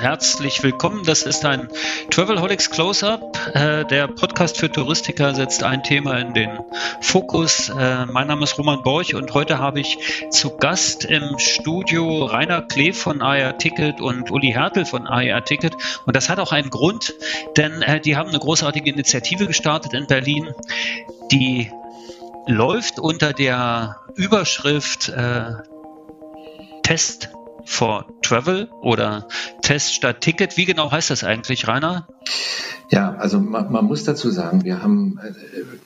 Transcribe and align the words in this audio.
herzlich 0.00 0.62
willkommen. 0.62 1.04
Das 1.04 1.22
ist 1.22 1.44
ein 1.44 1.68
Travelholics 2.10 2.70
Close-Up. 2.70 3.54
Äh, 3.54 3.84
der 3.84 4.06
Podcast 4.06 4.58
für 4.58 4.70
Touristiker 4.70 5.34
setzt 5.34 5.64
ein 5.64 5.82
Thema 5.82 6.18
in 6.18 6.34
den 6.34 6.50
Fokus. 7.00 7.68
Äh, 7.68 8.06
mein 8.06 8.28
Name 8.28 8.44
ist 8.44 8.56
Roman 8.58 8.82
Borch 8.82 9.14
und 9.14 9.34
heute 9.34 9.58
habe 9.58 9.80
ich 9.80 9.98
zu 10.30 10.56
Gast 10.56 11.04
im 11.04 11.38
Studio 11.38 12.26
Rainer 12.26 12.62
Klee 12.62 12.92
von 12.92 13.22
AR 13.22 13.58
Ticket 13.58 14.00
und 14.00 14.30
Uli 14.30 14.52
Hertel 14.52 14.84
von 14.84 15.06
AR 15.06 15.44
Ticket. 15.44 15.74
Und 16.06 16.14
das 16.14 16.28
hat 16.28 16.38
auch 16.38 16.52
einen 16.52 16.70
Grund, 16.70 17.14
denn 17.56 17.82
äh, 17.82 18.00
die 18.00 18.16
haben 18.16 18.28
eine 18.28 18.38
großartige 18.38 18.90
Initiative 18.90 19.46
gestartet 19.46 19.94
in 19.94 20.06
Berlin, 20.06 20.48
die 21.32 21.72
läuft 22.46 22.98
unter 22.98 23.32
der 23.32 23.96
Überschrift 24.14 25.12
Test 26.82 27.28
for 27.68 28.06
Travel 28.22 28.70
oder 28.80 29.28
Test 29.62 29.92
statt 29.92 30.22
Ticket. 30.22 30.56
Wie 30.56 30.64
genau 30.64 30.90
heißt 30.90 31.10
das 31.10 31.22
eigentlich, 31.22 31.68
Rainer? 31.68 32.08
Ja, 32.90 33.14
also 33.16 33.38
man, 33.38 33.70
man 33.70 33.84
muss 33.84 34.04
dazu 34.04 34.30
sagen, 34.30 34.64
wir 34.64 34.82
haben 34.82 35.18
äh, 35.22 35.32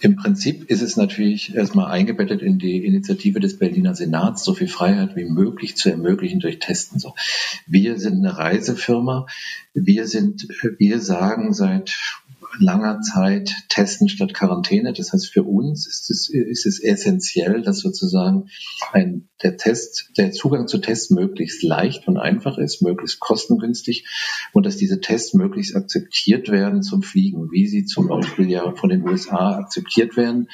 im 0.01 0.15
Prinzip 0.15 0.71
ist 0.71 0.83
es 0.83 0.97
natürlich 0.97 1.55
erstmal 1.55 1.91
eingebettet 1.91 2.41
in 2.41 2.61
die 2.61 2.87
Initiative 2.87 3.41
des 3.41 3.59
Berliner 3.59 3.97
Senats, 3.97 4.45
so 4.45 4.55
viel 4.55 4.69
Freiheit 4.69 5.17
wie 5.17 5.25
möglich 5.25 5.77
zu 5.77 5.91
ermöglichen 5.91 6.39
durch 6.39 6.61
Testen. 6.61 7.01
So, 7.01 7.15
wir 7.67 7.99
sind 7.99 8.25
eine 8.25 8.39
Reisefirma. 8.39 9.27
Wir 9.75 10.07
sind, 10.07 10.47
wir 10.79 11.01
sagen 11.01 11.53
seit 11.53 11.99
langer 12.59 13.01
Zeit 13.01 13.55
testen 13.69 14.09
statt 14.09 14.35
Quarantäne. 14.35 14.93
Das 14.93 15.13
heißt, 15.13 15.33
für 15.33 15.43
uns 15.43 15.87
ist 15.87 16.11
es, 16.11 16.29
ist 16.29 16.67
es 16.67 16.81
essentiell, 16.83 17.63
dass 17.63 17.81
sozusagen 17.81 18.49
ein, 18.93 19.29
der 19.43 19.57
Test, 19.57 20.11
der 20.17 20.33
Zugang 20.33 20.69
zu 20.69 20.79
Tests 20.79 21.11
möglichst 21.11 21.63
leicht 21.63 22.09
und 22.09 22.17
einfach 22.17 22.59
ist, 22.59 22.83
möglichst 22.83 23.21
kostengünstig 23.21 24.07
und 24.53 24.67
dass 24.67 24.77
diese 24.77 25.01
Tests 25.01 25.35
möglichst 25.35 25.77
akzeptiert 25.77 26.49
werden 26.49 26.83
zum 26.83 27.03
Fliegen, 27.03 27.51
wie 27.51 27.67
sie 27.67 27.85
zum 27.85 28.09
Beispiel 28.09 28.51
ja 28.51 28.73
von 28.73 28.89
den 28.89 29.07
USA 29.07 29.57
akzeptiert 29.59 30.17
werden, 30.17 30.49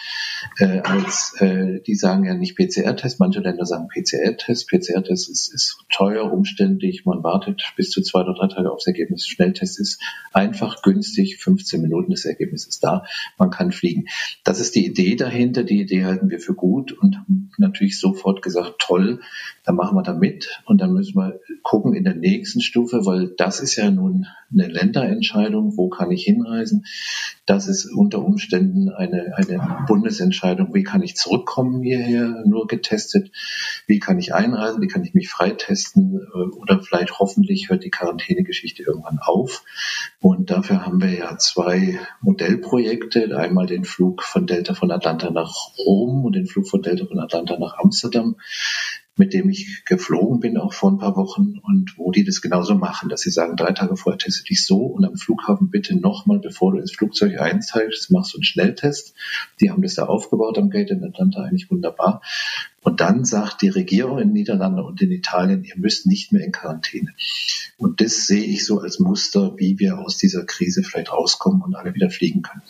äh, 0.58 0.80
als 0.80 1.34
äh, 1.40 1.80
die 1.86 1.94
sagen 1.94 2.24
ja 2.24 2.34
nicht 2.34 2.56
PCR-Test, 2.56 3.20
manche 3.20 3.40
Länder 3.40 3.66
sagen 3.66 3.88
PCR-Test. 3.88 4.68
PCR-Test 4.68 5.28
ist, 5.30 5.52
ist 5.52 5.78
teuer, 5.90 6.32
umständlich, 6.32 7.04
man 7.04 7.22
wartet 7.22 7.62
bis 7.76 7.90
zu 7.90 8.02
zwei 8.02 8.20
oder 8.20 8.34
drei 8.34 8.48
Tage 8.48 8.70
aufs 8.70 8.86
Ergebnis. 8.86 9.26
Schnelltest 9.26 9.78
ist 9.78 10.00
einfach, 10.32 10.82
günstig, 10.82 11.38
15 11.38 11.80
Minuten. 11.80 12.10
Das 12.10 12.24
Ergebnis 12.24 12.66
ist 12.66 12.82
da, 12.82 13.04
man 13.38 13.50
kann 13.50 13.72
fliegen. 13.72 14.06
Das 14.44 14.60
ist 14.60 14.74
die 14.74 14.86
Idee 14.86 15.16
dahinter, 15.16 15.64
die 15.64 15.80
Idee 15.80 16.04
halten 16.04 16.30
wir 16.30 16.40
für 16.40 16.54
gut 16.54 16.92
und 16.92 17.16
haben 17.16 17.50
natürlich 17.58 17.98
sofort 17.98 18.42
gesagt, 18.42 18.77
toll, 18.78 19.20
dann 19.64 19.76
machen 19.76 19.96
wir 19.96 20.02
da 20.02 20.14
mit 20.14 20.62
und 20.64 20.80
dann 20.80 20.92
müssen 20.92 21.16
wir 21.16 21.40
gucken 21.62 21.94
in 21.94 22.04
der 22.04 22.14
nächsten 22.14 22.62
Stufe, 22.62 23.04
weil 23.04 23.28
das 23.36 23.60
ist 23.60 23.76
ja 23.76 23.90
nun 23.90 24.26
eine 24.50 24.66
Länderentscheidung, 24.66 25.76
wo 25.76 25.88
kann 25.90 26.10
ich 26.10 26.24
hinreisen. 26.24 26.86
Das 27.44 27.68
ist 27.68 27.84
unter 27.84 28.24
Umständen 28.24 28.88
eine, 28.88 29.34
eine 29.36 29.84
Bundesentscheidung, 29.86 30.72
wie 30.72 30.84
kann 30.84 31.02
ich 31.02 31.16
zurückkommen 31.16 31.82
hierher, 31.82 32.44
nur 32.46 32.66
getestet, 32.66 33.30
wie 33.86 33.98
kann 33.98 34.18
ich 34.18 34.34
einreisen, 34.34 34.80
wie 34.80 34.86
kann 34.86 35.04
ich 35.04 35.12
mich 35.12 35.28
freitesten? 35.28 36.20
Äh, 36.20 36.56
oder 36.56 36.82
vielleicht 36.82 37.18
hoffentlich 37.18 37.68
hört 37.68 37.84
die 37.84 37.90
Quarantänegeschichte 37.90 38.82
irgendwann 38.82 39.18
auf. 39.18 39.64
Und 40.20 40.50
dafür 40.50 40.86
haben 40.86 41.02
wir 41.02 41.10
ja 41.10 41.36
zwei 41.36 41.98
Modellprojekte, 42.22 43.36
einmal 43.36 43.66
den 43.66 43.84
Flug 43.84 44.22
von 44.22 44.46
Delta 44.46 44.74
von 44.74 44.90
Atlanta 44.90 45.30
nach 45.30 45.52
Rom 45.78 46.24
und 46.24 46.34
den 46.34 46.46
Flug 46.46 46.68
von 46.68 46.82
Delta 46.82 47.04
von 47.04 47.20
Atlanta 47.20 47.58
nach 47.58 47.78
Amsterdam 47.78 48.36
mit 49.18 49.34
dem 49.34 49.50
ich 49.50 49.84
geflogen 49.84 50.40
bin, 50.40 50.56
auch 50.56 50.72
vor 50.72 50.90
ein 50.90 50.98
paar 50.98 51.16
Wochen, 51.16 51.58
und 51.58 51.98
wo 51.98 52.12
die 52.12 52.24
das 52.24 52.40
genauso 52.40 52.74
machen, 52.76 53.08
dass 53.08 53.22
sie 53.22 53.30
sagen, 53.30 53.56
drei 53.56 53.72
Tage 53.72 53.96
vorher 53.96 54.18
teste 54.18 54.44
dich 54.44 54.64
so 54.64 54.78
und 54.78 55.04
am 55.04 55.16
Flughafen 55.16 55.70
bitte 55.70 55.98
nochmal, 55.98 56.38
bevor 56.38 56.72
du 56.72 56.78
ins 56.78 56.92
Flugzeug 56.92 57.40
einsteigst, 57.40 58.10
machst 58.12 58.32
du 58.32 58.38
einen 58.38 58.44
Schnelltest. 58.44 59.14
Die 59.60 59.70
haben 59.70 59.82
das 59.82 59.96
da 59.96 60.04
aufgebaut 60.04 60.56
am 60.56 60.70
Gate 60.70 60.90
in 60.90 61.04
Atlanta, 61.04 61.42
eigentlich 61.42 61.70
wunderbar. 61.70 62.22
Und 62.82 63.00
dann 63.00 63.24
sagt 63.24 63.60
die 63.60 63.68
Regierung 63.68 64.18
in 64.20 64.32
Niederlande 64.32 64.84
und 64.84 65.02
in 65.02 65.10
Italien, 65.10 65.64
ihr 65.64 65.76
müsst 65.76 66.06
nicht 66.06 66.32
mehr 66.32 66.44
in 66.44 66.52
Quarantäne. 66.52 67.12
Und 67.76 68.00
das 68.00 68.26
sehe 68.26 68.44
ich 68.44 68.64
so 68.64 68.80
als 68.80 69.00
Muster, 69.00 69.54
wie 69.58 69.78
wir 69.78 69.98
aus 69.98 70.16
dieser 70.16 70.44
Krise 70.44 70.82
vielleicht 70.84 71.12
rauskommen 71.12 71.62
und 71.62 71.74
alle 71.74 71.94
wieder 71.94 72.10
fliegen 72.10 72.42
können. 72.42 72.62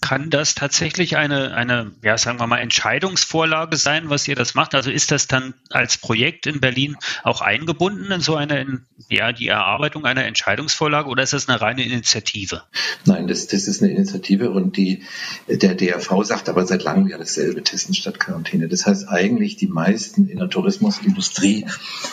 Kann 0.00 0.30
das 0.30 0.54
tatsächlich 0.54 1.16
eine, 1.16 1.54
eine, 1.54 1.92
ja, 2.02 2.16
sagen 2.18 2.38
wir 2.38 2.46
mal, 2.46 2.58
Entscheidungsvorlage 2.58 3.76
sein, 3.76 4.10
was 4.10 4.28
ihr 4.28 4.36
das 4.36 4.54
macht? 4.54 4.74
Also 4.74 4.90
ist 4.90 5.10
das 5.10 5.26
dann 5.26 5.54
als 5.70 5.98
Projekt 5.98 6.46
in 6.46 6.60
Berlin 6.60 6.96
auch 7.22 7.40
eingebunden 7.40 8.10
in 8.12 8.20
so 8.20 8.36
eine, 8.36 8.82
ja, 9.08 9.32
die 9.32 9.48
Erarbeitung 9.48 10.04
einer 10.04 10.24
Entscheidungsvorlage 10.24 11.08
oder 11.08 11.22
ist 11.22 11.32
das 11.32 11.48
eine 11.48 11.60
reine 11.60 11.84
Initiative? 11.84 12.62
Nein, 13.04 13.26
das, 13.26 13.46
das 13.46 13.68
ist 13.68 13.82
eine 13.82 13.92
Initiative 13.92 14.50
und 14.50 14.76
die, 14.76 15.02
der 15.48 15.74
DRV 15.74 16.24
sagt 16.24 16.48
aber 16.48 16.66
seit 16.66 16.82
langem 16.82 17.08
ja 17.08 17.18
dasselbe, 17.18 17.62
Testen 17.62 17.94
statt 17.94 18.20
Quarantäne. 18.20 18.68
Das 18.68 18.86
heißt 18.86 19.08
eigentlich, 19.08 19.56
die 19.56 19.66
meisten 19.66 20.28
in 20.28 20.38
der 20.38 20.48
Tourismusindustrie 20.48 21.66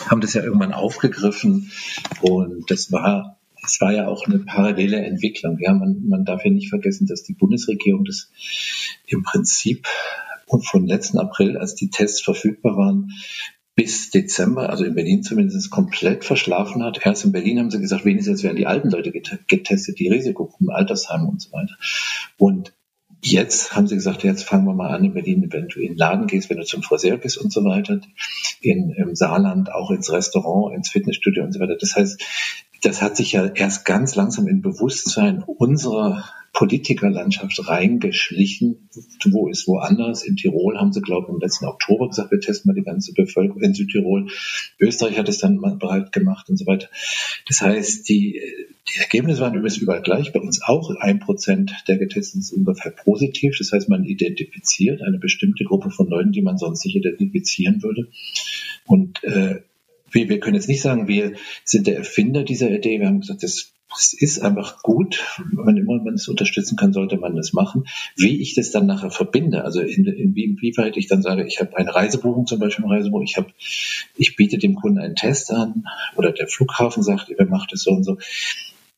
haben 0.08 0.20
das 0.20 0.34
ja 0.34 0.42
irgendwann 0.42 0.72
aufgegriffen 0.72 1.70
und 2.20 2.70
das 2.70 2.92
war 2.92 3.38
es 3.64 3.80
war 3.80 3.92
ja 3.92 4.08
auch 4.08 4.26
eine 4.26 4.40
parallele 4.40 4.96
Entwicklung. 5.04 5.58
Ja, 5.60 5.72
man, 5.72 6.06
man 6.08 6.24
darf 6.24 6.44
ja 6.44 6.50
nicht 6.50 6.68
vergessen, 6.68 7.06
dass 7.06 7.22
die 7.22 7.34
Bundesregierung 7.34 8.04
das 8.04 8.30
im 9.06 9.22
Prinzip 9.22 9.86
von 10.46 10.86
letzten 10.86 11.18
April, 11.18 11.56
als 11.56 11.74
die 11.74 11.90
Tests 11.90 12.22
verfügbar 12.22 12.76
waren, 12.76 13.10
bis 13.74 14.10
Dezember, 14.10 14.70
also 14.70 14.84
in 14.84 14.94
Berlin 14.94 15.22
zumindest, 15.22 15.70
komplett 15.70 16.24
verschlafen 16.24 16.84
hat. 16.84 17.04
Erst 17.04 17.24
in 17.24 17.32
Berlin 17.32 17.58
haben 17.58 17.70
sie 17.70 17.80
gesagt, 17.80 18.04
wenigstens 18.04 18.44
werden 18.44 18.56
die 18.56 18.66
alten 18.66 18.90
Leute 18.90 19.10
getestet, 19.10 19.98
die 19.98 20.08
Risikogruppen, 20.08 20.70
Altersheime 20.70 21.26
und 21.26 21.42
so 21.42 21.52
weiter. 21.52 21.74
Und 22.38 22.72
Jetzt 23.26 23.74
haben 23.74 23.86
sie 23.86 23.94
gesagt, 23.94 24.22
jetzt 24.22 24.42
fangen 24.42 24.66
wir 24.66 24.74
mal 24.74 24.90
an 24.90 25.02
in 25.02 25.14
Berlin, 25.14 25.48
wenn 25.50 25.68
du 25.68 25.80
in 25.80 25.92
den 25.92 25.96
Laden 25.96 26.26
gehst, 26.26 26.50
wenn 26.50 26.58
du 26.58 26.64
zum 26.64 26.82
Friseur 26.82 27.16
bist 27.16 27.38
und 27.38 27.50
so 27.50 27.64
weiter, 27.64 28.02
in, 28.60 28.90
im 28.90 29.14
Saarland 29.14 29.72
auch 29.72 29.90
ins 29.90 30.12
Restaurant, 30.12 30.76
ins 30.76 30.90
Fitnessstudio 30.90 31.42
und 31.42 31.52
so 31.52 31.58
weiter. 31.58 31.76
Das 31.80 31.96
heißt, 31.96 32.22
das 32.84 33.00
hat 33.00 33.16
sich 33.16 33.32
ja 33.32 33.46
erst 33.46 33.84
ganz 33.84 34.14
langsam 34.14 34.46
in 34.46 34.60
Bewusstsein 34.60 35.42
unserer 35.42 36.24
Politikerlandschaft 36.52 37.66
reingeschlichen. 37.66 38.88
Wo 39.24 39.48
ist 39.48 39.66
woanders? 39.66 40.22
In 40.22 40.36
Tirol 40.36 40.78
haben 40.78 40.92
sie, 40.92 41.00
glaube 41.00 41.26
ich, 41.26 41.34
im 41.34 41.40
letzten 41.40 41.64
Oktober 41.64 42.08
gesagt, 42.08 42.30
wir 42.30 42.40
testen 42.40 42.68
mal 42.68 42.74
die 42.74 42.84
ganze 42.84 43.12
Bevölkerung 43.12 43.60
in 43.60 43.74
Südtirol. 43.74 44.28
Österreich 44.78 45.18
hat 45.18 45.28
es 45.28 45.38
dann 45.38 45.60
bereit 45.60 46.12
gemacht 46.12 46.48
und 46.48 46.56
so 46.56 46.66
weiter. 46.66 46.88
Das 47.48 47.60
heißt, 47.60 48.08
die, 48.08 48.40
die 48.88 49.00
Ergebnisse 49.00 49.40
waren 49.40 49.54
übrigens 49.54 49.78
überall 49.78 50.02
gleich. 50.02 50.32
Bei 50.32 50.40
uns 50.40 50.62
auch 50.62 50.94
ein 51.00 51.18
Prozent 51.18 51.74
der 51.88 51.98
Getesteten 51.98 52.40
ist 52.40 52.52
ungefähr 52.52 52.92
positiv. 52.92 53.56
Das 53.58 53.72
heißt, 53.72 53.88
man 53.88 54.04
identifiziert 54.04 55.02
eine 55.02 55.18
bestimmte 55.18 55.64
Gruppe 55.64 55.90
von 55.90 56.08
Leuten, 56.08 56.32
die 56.32 56.42
man 56.42 56.58
sonst 56.58 56.84
nicht 56.84 56.94
identifizieren 56.94 57.82
würde. 57.82 58.08
Und 58.86 59.24
äh, 59.24 59.62
wir, 60.14 60.28
wir 60.28 60.40
können 60.40 60.56
jetzt 60.56 60.68
nicht 60.68 60.82
sagen, 60.82 61.08
wir 61.08 61.34
sind 61.64 61.86
der 61.86 61.96
Erfinder 61.96 62.44
dieser 62.44 62.70
Idee. 62.70 63.00
Wir 63.00 63.08
haben 63.08 63.20
gesagt, 63.20 63.42
das 63.42 63.74
es 63.96 64.12
ist 64.12 64.40
einfach 64.40 64.82
gut, 64.82 65.24
wenn 65.52 65.76
immer 65.76 66.02
man 66.02 66.14
es 66.14 66.28
unterstützen 66.28 66.76
kann, 66.76 66.92
sollte 66.92 67.16
man 67.16 67.36
das 67.36 67.52
machen. 67.52 67.84
Wie 68.16 68.40
ich 68.40 68.54
das 68.54 68.70
dann 68.70 68.86
nachher 68.86 69.10
verbinde, 69.10 69.64
also 69.64 69.80
in, 69.80 70.04
in, 70.06 70.34
inwieweit 70.34 70.96
ich 70.96 71.06
dann 71.06 71.22
sage, 71.22 71.46
ich 71.46 71.60
habe 71.60 71.76
eine 71.76 71.94
Reisebuchung, 71.94 72.46
zum 72.46 72.58
Beispiel 72.58 72.84
eine 72.84 72.94
Reisebuchung, 72.94 73.24
ich 73.24 73.36
habe, 73.36 73.52
ich 74.16 74.36
biete 74.36 74.58
dem 74.58 74.74
Kunden 74.74 74.98
einen 74.98 75.16
Test 75.16 75.52
an 75.52 75.84
oder 76.16 76.32
der 76.32 76.48
Flughafen 76.48 77.02
sagt, 77.02 77.32
wer 77.36 77.46
macht 77.46 77.72
es 77.72 77.82
so 77.82 77.92
und 77.92 78.04
so 78.04 78.18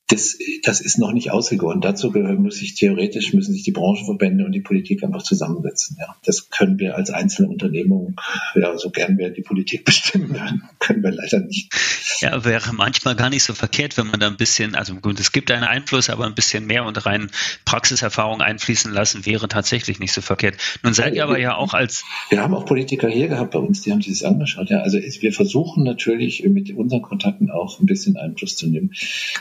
das, 0.09 0.39
das 0.63 0.81
ist 0.81 0.99
noch 0.99 1.13
nicht 1.13 1.33
ausgegoren. 1.33 1.81
Dazu 1.81 2.11
muss 2.11 2.57
sich 2.57 2.75
theoretisch, 2.75 3.33
müssen 3.33 3.53
sich 3.53 3.65
die 3.65 3.73
Branchenverbände 3.73 4.45
und 4.45 4.53
die 4.53 4.61
Politik 4.61 5.03
einfach 5.03 5.23
zusammensetzen. 5.23 5.97
Ja. 5.99 6.15
Das 6.25 6.49
können 6.51 6.79
wir 6.79 6.97
als 6.97 7.11
einzelne 7.11 7.49
Unternehmung, 7.49 8.15
ja, 8.55 8.77
so 8.79 8.91
gern 8.91 9.19
wir 9.19 9.31
die 9.31 9.43
Politik 9.43 9.85
bestimmen 9.85 10.31
würden, 10.31 10.63
können 10.79 11.03
wir 11.03 11.11
leider 11.11 11.41
nicht. 11.41 11.73
Ja, 12.21 12.45
wäre 12.45 12.73
manchmal 12.73 13.17
gar 13.17 13.31
nicht 13.31 13.43
so 13.43 13.53
verkehrt, 13.53 13.99
wenn 13.99 14.07
man 14.07 14.21
da 14.21 14.29
ein 14.29 14.37
bisschen, 14.37 14.77
also 14.77 14.95
gut, 14.95 15.19
es 15.19 15.33
gibt 15.33 15.51
einen 15.51 15.65
Einfluss, 15.65 16.09
aber 16.09 16.25
ein 16.27 16.35
bisschen 16.35 16.67
mehr 16.67 16.85
und 16.85 17.05
rein 17.05 17.31
Praxiserfahrung 17.65 18.41
einfließen 18.41 18.93
lassen, 18.93 19.27
wäre 19.27 19.49
tatsächlich 19.49 19.99
nicht 19.99 20.13
so 20.13 20.21
verkehrt. 20.21 20.57
Nun 20.83 20.95
seid 20.95 21.15
ihr 21.15 21.25
aber 21.25 21.39
ja 21.39 21.57
auch 21.57 21.75
als. 21.75 22.05
Wir 22.29 22.41
haben 22.43 22.55
auch 22.55 22.65
Politiker 22.65 23.09
hier 23.09 23.27
gehabt 23.27 23.51
bei 23.51 23.59
uns, 23.59 23.83
die 23.83 23.91
haben 23.91 24.03
sich 24.03 24.21
das 24.21 24.23
angeschaut. 24.23 24.71
Ja, 24.71 24.81
also 24.81 24.99
wir 24.99 25.33
versuchen 25.33 25.83
natürlich 25.83 26.45
mit 26.45 26.71
unseren 26.71 27.03
Kontakten 27.03 27.51
auch 27.51 27.81
ein 27.81 27.87
bisschen 27.87 28.17
Einfluss 28.17 28.57
zu 28.57 28.69
nehmen. 28.69 28.93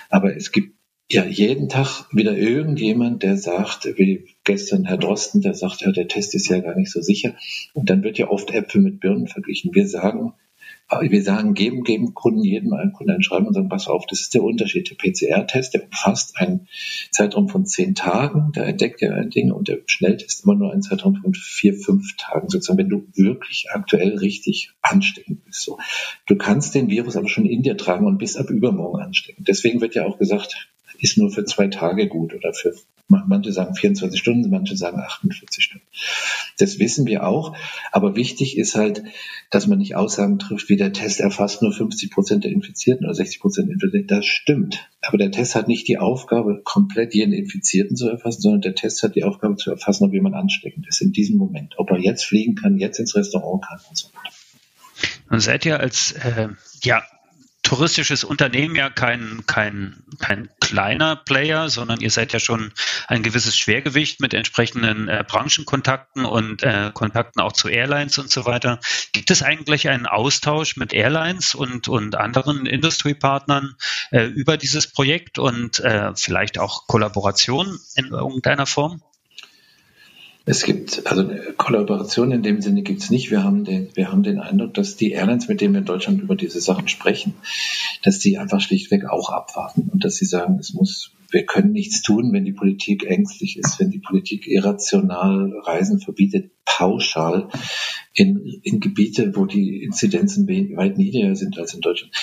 Aber 0.10 0.36
es 0.36 0.52
ja, 1.10 1.24
jeden 1.26 1.70
Tag 1.70 2.06
wieder 2.12 2.36
irgendjemand, 2.36 3.22
der 3.22 3.38
sagt, 3.38 3.86
wie 3.98 4.26
gestern 4.44 4.86
Herr 4.86 4.98
Drosten, 4.98 5.42
der 5.42 5.54
sagt, 5.54 5.82
ja, 5.82 5.92
der 5.92 6.08
Test 6.08 6.34
ist 6.34 6.50
ja 6.50 6.60
gar 6.60 6.76
nicht 6.76 6.92
so 6.92 7.02
sicher. 7.02 7.36
Und 7.74 7.90
dann 7.90 8.04
wird 8.04 8.18
ja 8.18 8.30
oft 8.30 8.52
Äpfel 8.52 8.82
mit 8.82 9.00
Birnen 9.00 9.28
verglichen. 9.28 9.76
Wir 9.76 9.88
sagen, 9.88 10.34
wir 11.02 11.24
sagen, 11.24 11.56
geben, 11.56 11.84
geben 11.84 12.14
Kunden 12.14 12.44
jedem 12.44 12.74
einen 12.74 12.94
Kunden 12.94 13.14
ein 13.14 13.24
Schreiben 13.24 13.48
und 13.48 13.54
sagen, 13.54 13.70
pass 13.70 13.88
auf, 13.88 14.06
das 14.06 14.22
ist 14.22 14.34
der 14.36 14.44
Unterschied. 14.44 14.90
Der 14.90 14.96
PCR-Test, 14.96 15.74
der 15.74 15.84
umfasst 15.84 16.38
einen 16.38 16.68
Zeitraum 17.12 17.50
von 17.50 17.66
zehn 17.66 17.96
Tagen, 17.96 18.52
da 18.54 18.64
entdeckt 18.64 19.02
er 19.02 19.16
ein 19.16 19.32
Ding 19.32 19.52
und 19.52 19.68
der 19.68 19.80
Schnelltest 19.88 20.44
immer 20.44 20.56
nur 20.56 20.72
einen 20.72 20.84
Zeitraum 20.84 21.16
von 21.16 21.34
vier, 21.34 21.74
fünf 21.74 22.16
Tagen, 22.18 22.50
sozusagen, 22.50 22.78
wenn 22.78 22.90
du 22.90 23.08
wirklich 23.16 23.68
aktuell 23.72 24.18
richtig 24.18 24.72
ansteckend 24.82 25.44
bist. 25.46 25.62
So. 25.62 25.80
Du 26.28 26.36
kannst 26.36 26.76
den 26.76 26.90
Virus 26.90 27.16
aber 27.16 27.30
schon 27.30 27.46
in 27.46 27.64
dir 27.64 27.78
tragen 27.78 28.06
und 28.06 28.20
bis 28.20 28.38
ab 28.38 28.50
übermorgen 28.50 29.02
anstecken. 29.02 29.44
Deswegen 29.48 29.82
wird 29.82 29.96
ja 29.96 30.06
auch 30.06 30.20
gesagt, 30.20 30.70
ist 31.00 31.18
nur 31.18 31.32
für 31.32 31.46
zwei 31.46 31.68
Tage 31.68 32.08
gut 32.08 32.34
oder 32.34 32.54
für 32.54 32.76
manche 33.08 33.52
sagen 33.52 33.76
24 33.76 34.20
Stunden, 34.20 34.50
manche 34.50 34.76
sagen 34.76 35.00
48 35.00 35.64
Stunden. 35.64 35.86
Das 36.58 36.80
wissen 36.80 37.06
wir 37.06 37.26
auch. 37.26 37.56
Aber 37.92 38.16
wichtig 38.16 38.58
ist 38.58 38.76
halt, 38.76 39.04
dass 39.52 39.68
man 39.68 39.78
nicht 39.78 39.96
Aussagen 39.96 40.40
trifft, 40.40 40.70
wie 40.70 40.78
der 40.78 40.94
Test 40.94 41.20
erfasst 41.20 41.62
nur 41.62 41.72
50 41.72 42.12
Prozent 42.12 42.44
der 42.44 42.52
Infizierten 42.52 43.06
oder 43.06 43.14
60 43.14 43.40
Prozent 43.40 43.68
der 43.68 43.74
Infizierten. 43.76 44.08
Das 44.08 44.26
stimmt. 44.26 44.90
Aber 45.02 45.18
der 45.18 45.32
Test 45.32 45.56
hat 45.56 45.68
nicht 45.68 45.88
die 45.88 45.98
Aufgabe, 45.98 46.62
komplett 46.64 47.14
jeden 47.14 47.34
Infizierten 47.34 47.96
zu 47.96 48.10
erfassen, 48.10 48.42
sondern 48.42 48.62
der 48.62 48.76
Test 48.76 49.04
hat 49.04 49.16
die 49.16 49.24
Aufgabe 49.24 49.56
zu 49.58 49.70
erfassen, 49.70 50.06
ob 50.06 50.14
jemand 50.14 50.36
ansteckend 50.36 50.88
ist 50.88 51.02
in 51.02 51.12
diesem 51.12 51.38
Moment. 51.38 51.76
Ob 51.78 51.92
er 51.92 52.00
jetzt 52.00 52.26
fliegen 52.26 52.56
kann, 52.56 52.78
jetzt 52.78 53.00
ins 53.00 53.16
Restaurant 53.16 53.64
kann 53.64 53.80
und 53.90 53.98
so 53.98 54.08
weiter. 54.08 54.36
Und 55.30 55.42
seid 55.42 55.66
ihr 55.66 55.80
als 55.80 56.14
äh, 56.14 56.50
ja, 56.84 57.04
touristisches 57.66 58.24
Unternehmen 58.24 58.76
ja 58.76 58.90
kein, 58.90 59.44
kein, 59.48 60.04
kein 60.20 60.50
kleiner 60.66 61.16
Player, 61.16 61.70
sondern 61.70 62.02
ihr 62.02 62.10
seid 62.10 62.34
ja 62.34 62.40
schon 62.40 62.74
ein 63.08 63.22
gewisses 63.22 63.56
Schwergewicht 63.56 64.20
mit 64.20 64.34
entsprechenden 64.34 65.08
äh, 65.08 65.24
Branchenkontakten 65.28 66.26
und 66.26 66.64
äh, 66.64 66.90
Kontakten 66.92 67.40
auch 67.40 67.52
zu 67.52 67.70
Airlines 67.70 68.18
und 68.18 68.32
so 68.32 68.46
weiter. 68.46 68.80
Gibt 69.14 69.30
es 69.30 69.44
eigentlich 69.44 69.90
einen 69.90 70.08
Austausch 70.08 70.76
mit 70.76 70.92
Airlines 70.92 71.54
und, 71.54 71.88
und 71.88 72.16
anderen 72.16 72.66
Industriepartnern 72.66 73.76
äh, 74.10 74.24
über 74.24 74.58
dieses 74.58 74.92
Projekt 74.92 75.38
und 75.38 75.80
äh, 75.82 76.14
vielleicht 76.16 76.58
auch 76.58 76.88
Kollaboration 76.88 77.80
in 77.96 78.08
irgendeiner 78.08 78.66
Form? 78.66 79.04
Es 80.48 80.64
gibt, 80.64 81.08
also 81.08 81.28
Kollaboration 81.58 82.32
in 82.32 82.44
dem 82.44 82.62
Sinne 82.62 82.84
gibt 82.84 83.02
es 83.02 83.10
nicht. 83.10 83.32
Wir 83.32 83.44
haben, 83.44 83.66
den, 83.66 83.90
wir 83.96 84.12
haben 84.12 84.22
den 84.22 84.40
Eindruck, 84.40 84.76
dass 84.76 84.96
die 84.96 85.12
Airlines, 85.12 85.48
mit 85.48 85.60
denen 85.60 85.74
wir 85.74 85.80
in 85.80 85.86
Deutschland 85.86 86.22
über 86.22 86.36
diese 86.36 86.62
Sachen 86.62 86.88
sprechen, 86.88 87.34
dass 88.04 88.20
die 88.20 88.38
einfach 88.38 88.62
schlichtweg 88.62 89.06
auch 89.06 89.32
abwarten 89.32 89.90
und 89.92 90.06
dass 90.06 90.18
sie 90.18 90.26
sagen, 90.26 90.60
es 90.60 90.74
muss, 90.74 91.14
wir 91.32 91.48
können 91.48 91.72
nichts 91.72 92.04
tun, 92.04 92.32
wenn 92.32 92.46
die 92.46 92.54
Politik 92.54 93.06
ängstlich 93.06 93.58
ist, 93.58 93.80
wenn 93.80 93.90
die 93.90 94.00
Politik 94.00 94.46
irrational 94.46 95.52
Reisen 95.64 96.00
verbietet, 96.00 96.52
pauschal 96.66 97.50
in, 98.14 98.38
in 98.62 98.80
Gebiete, 98.80 99.36
wo 99.36 99.46
die 99.46 99.84
Inzidenzen 99.84 100.48
weit 100.48 101.00
niedriger 101.00 101.36
sind 101.36 101.58
als 101.58 101.74
in 101.74 101.82
Deutschland. 101.82 102.14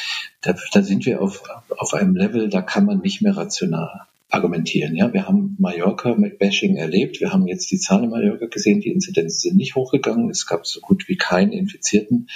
Da, 0.42 0.54
da 0.72 0.82
sind 0.82 1.06
wir 1.06 1.20
auf, 1.20 1.42
auf 1.76 1.92
einem 1.94 2.14
Level, 2.14 2.48
da 2.48 2.62
kann 2.62 2.84
man 2.84 3.00
nicht 3.00 3.20
mehr 3.20 3.36
rational 3.36 4.06
argumentieren. 4.32 4.96
Ja, 4.96 5.12
wir 5.12 5.28
haben 5.28 5.56
Mallorca 5.58 6.14
mit 6.14 6.38
Bashing 6.38 6.76
erlebt. 6.76 7.20
Wir 7.20 7.32
haben 7.32 7.46
jetzt 7.46 7.70
die 7.70 7.78
Zahlen 7.78 8.04
in 8.04 8.10
Mallorca 8.10 8.46
gesehen. 8.46 8.80
Die 8.80 8.88
Inzidenzen 8.88 9.38
sind 9.38 9.56
nicht 9.56 9.74
hochgegangen. 9.74 10.30
Es 10.30 10.46
gab 10.46 10.66
so 10.66 10.80
gut 10.80 11.06
wie 11.06 11.16
keinen 11.16 11.52
Infizierten. 11.52 12.28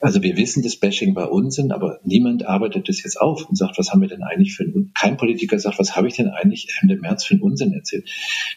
Also 0.00 0.22
wir 0.22 0.36
wissen, 0.36 0.62
dass 0.62 0.76
Bashing 0.76 1.14
bei 1.14 1.24
uns 1.24 1.54
sind, 1.54 1.72
aber 1.72 2.00
niemand 2.04 2.44
arbeitet 2.44 2.90
das 2.90 3.02
jetzt 3.02 3.18
auf 3.18 3.48
und 3.48 3.56
sagt, 3.56 3.78
was 3.78 3.90
haben 3.90 4.02
wir 4.02 4.08
denn 4.08 4.22
eigentlich 4.22 4.54
für 4.54 4.64
ein, 4.64 4.92
kein 4.94 5.16
Politiker 5.16 5.58
sagt, 5.58 5.78
was 5.78 5.96
habe 5.96 6.08
ich 6.08 6.14
denn 6.14 6.28
eigentlich 6.28 6.68
Ende 6.82 6.96
März 6.96 7.24
für 7.24 7.34
einen 7.34 7.42
Unsinn 7.42 7.72
erzählt? 7.72 8.08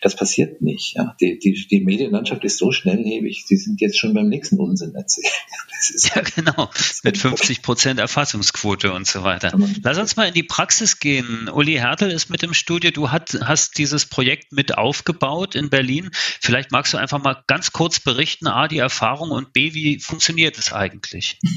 Das 0.01 0.17
passiert 0.17 0.61
nicht. 0.61 0.95
Ja, 0.97 1.15
die, 1.21 1.39
die, 1.39 1.65
die 1.65 1.79
Medienlandschaft 1.79 2.43
ist 2.43 2.57
so 2.57 2.73
schnelllebig. 2.73 3.45
Sie 3.47 3.55
sind 3.55 3.79
jetzt 3.79 3.97
schon 3.97 4.13
beim 4.13 4.27
nächsten 4.27 4.59
Unsinn 4.59 4.93
erzählt. 4.93 5.31
ja, 6.15 6.21
genau. 6.21 6.69
Mit 7.03 7.17
50 7.17 7.61
Prozent 7.61 7.99
Erfassungsquote 8.01 8.91
und 8.91 9.07
so 9.07 9.23
weiter. 9.23 9.57
Lass 9.83 9.97
uns 9.97 10.17
mal 10.17 10.27
in 10.27 10.33
die 10.33 10.43
Praxis 10.43 10.99
gehen. 10.99 11.49
Uli 11.49 11.75
Hertel 11.75 12.11
ist 12.11 12.29
mit 12.29 12.41
dem 12.41 12.53
Studium 12.53 12.72
Studie. 12.73 12.91
Du 12.91 13.11
hat, 13.11 13.37
hast 13.43 13.77
dieses 13.77 14.07
Projekt 14.07 14.51
mit 14.51 14.79
aufgebaut 14.79 15.53
in 15.53 15.69
Berlin. 15.69 16.09
Vielleicht 16.11 16.71
magst 16.71 16.91
du 16.93 16.97
einfach 16.97 17.21
mal 17.21 17.43
ganz 17.45 17.71
kurz 17.71 17.99
berichten, 17.99 18.47
A, 18.47 18.67
die 18.67 18.79
Erfahrung 18.79 19.29
und 19.29 19.53
B, 19.53 19.75
wie 19.75 19.99
funktioniert 19.99 20.57
es 20.57 20.73
eigentlich? 20.73 21.39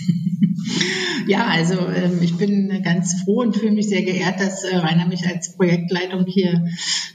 Ja, 1.26 1.46
also 1.46 1.74
ähm, 1.88 2.20
ich 2.22 2.36
bin 2.36 2.82
ganz 2.82 3.22
froh 3.22 3.40
und 3.40 3.56
fühle 3.56 3.72
mich 3.72 3.88
sehr 3.88 4.02
geehrt, 4.02 4.40
dass 4.40 4.64
äh, 4.64 4.76
Rainer 4.76 5.06
mich 5.06 5.26
als 5.26 5.56
Projektleitung 5.56 6.24
hier 6.26 6.66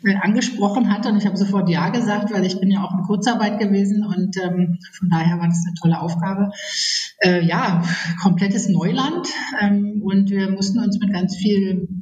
äh, 0.03 0.15
angesprochen 0.15 0.92
hat. 0.92 1.06
Und 1.06 1.18
ich 1.18 1.25
habe 1.25 1.38
sofort 1.38 1.69
Ja 1.69 1.89
gesagt, 1.89 2.31
weil 2.31 2.45
ich 2.45 2.59
bin 2.59 2.71
ja 2.71 2.83
auch 2.83 2.92
in 2.92 3.03
Kurzarbeit 3.03 3.59
gewesen 3.59 4.06
und 4.06 4.38
ähm, 4.38 4.80
von 4.98 5.09
daher 5.09 5.39
war 5.39 5.48
das 5.48 5.63
eine 5.65 5.75
tolle 5.81 6.01
Aufgabe. 6.01 6.51
Äh, 7.19 7.45
ja, 7.45 7.83
komplettes 8.21 8.68
Neuland 8.68 9.27
ähm, 9.62 10.01
und 10.03 10.30
wir 10.30 10.50
mussten 10.50 10.80
uns 10.80 11.00
mit 11.00 11.13
ganz 11.13 11.36
viel 11.36 12.00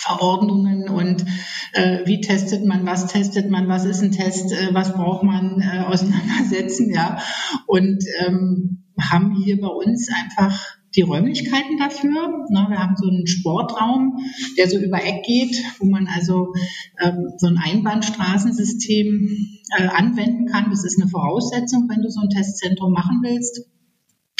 Verordnungen 0.00 0.88
und 0.88 1.24
äh, 1.72 2.00
wie 2.06 2.20
testet 2.20 2.64
man, 2.64 2.86
was 2.86 3.06
testet 3.06 3.50
man, 3.50 3.68
was 3.68 3.84
ist 3.84 4.02
ein 4.02 4.12
Test, 4.12 4.52
äh, 4.52 4.72
was 4.72 4.94
braucht 4.94 5.22
man 5.22 5.60
äh, 5.60 5.80
auseinandersetzen, 5.80 6.92
ja. 6.92 7.18
Und 7.66 8.02
ähm, 8.24 8.84
haben 8.98 9.34
hier 9.34 9.60
bei 9.60 9.68
uns 9.68 10.08
einfach 10.12 10.58
die 10.96 11.02
Räumlichkeiten 11.02 11.78
dafür. 11.78 12.46
Ne, 12.50 12.66
wir 12.68 12.78
haben 12.78 12.96
so 12.96 13.08
einen 13.08 13.26
Sportraum, 13.26 14.18
der 14.58 14.68
so 14.68 14.78
über 14.78 15.04
Eck 15.04 15.22
geht, 15.24 15.56
wo 15.78 15.86
man 15.86 16.08
also 16.08 16.54
ähm, 17.00 17.32
so 17.36 17.46
ein 17.46 17.58
Einbahnstraßensystem 17.58 19.60
äh, 19.76 19.86
anwenden 19.86 20.46
kann. 20.46 20.70
Das 20.70 20.84
ist 20.84 21.00
eine 21.00 21.10
Voraussetzung, 21.10 21.88
wenn 21.88 22.02
du 22.02 22.10
so 22.10 22.20
ein 22.20 22.30
Testzentrum 22.30 22.92
machen 22.92 23.20
willst, 23.22 23.66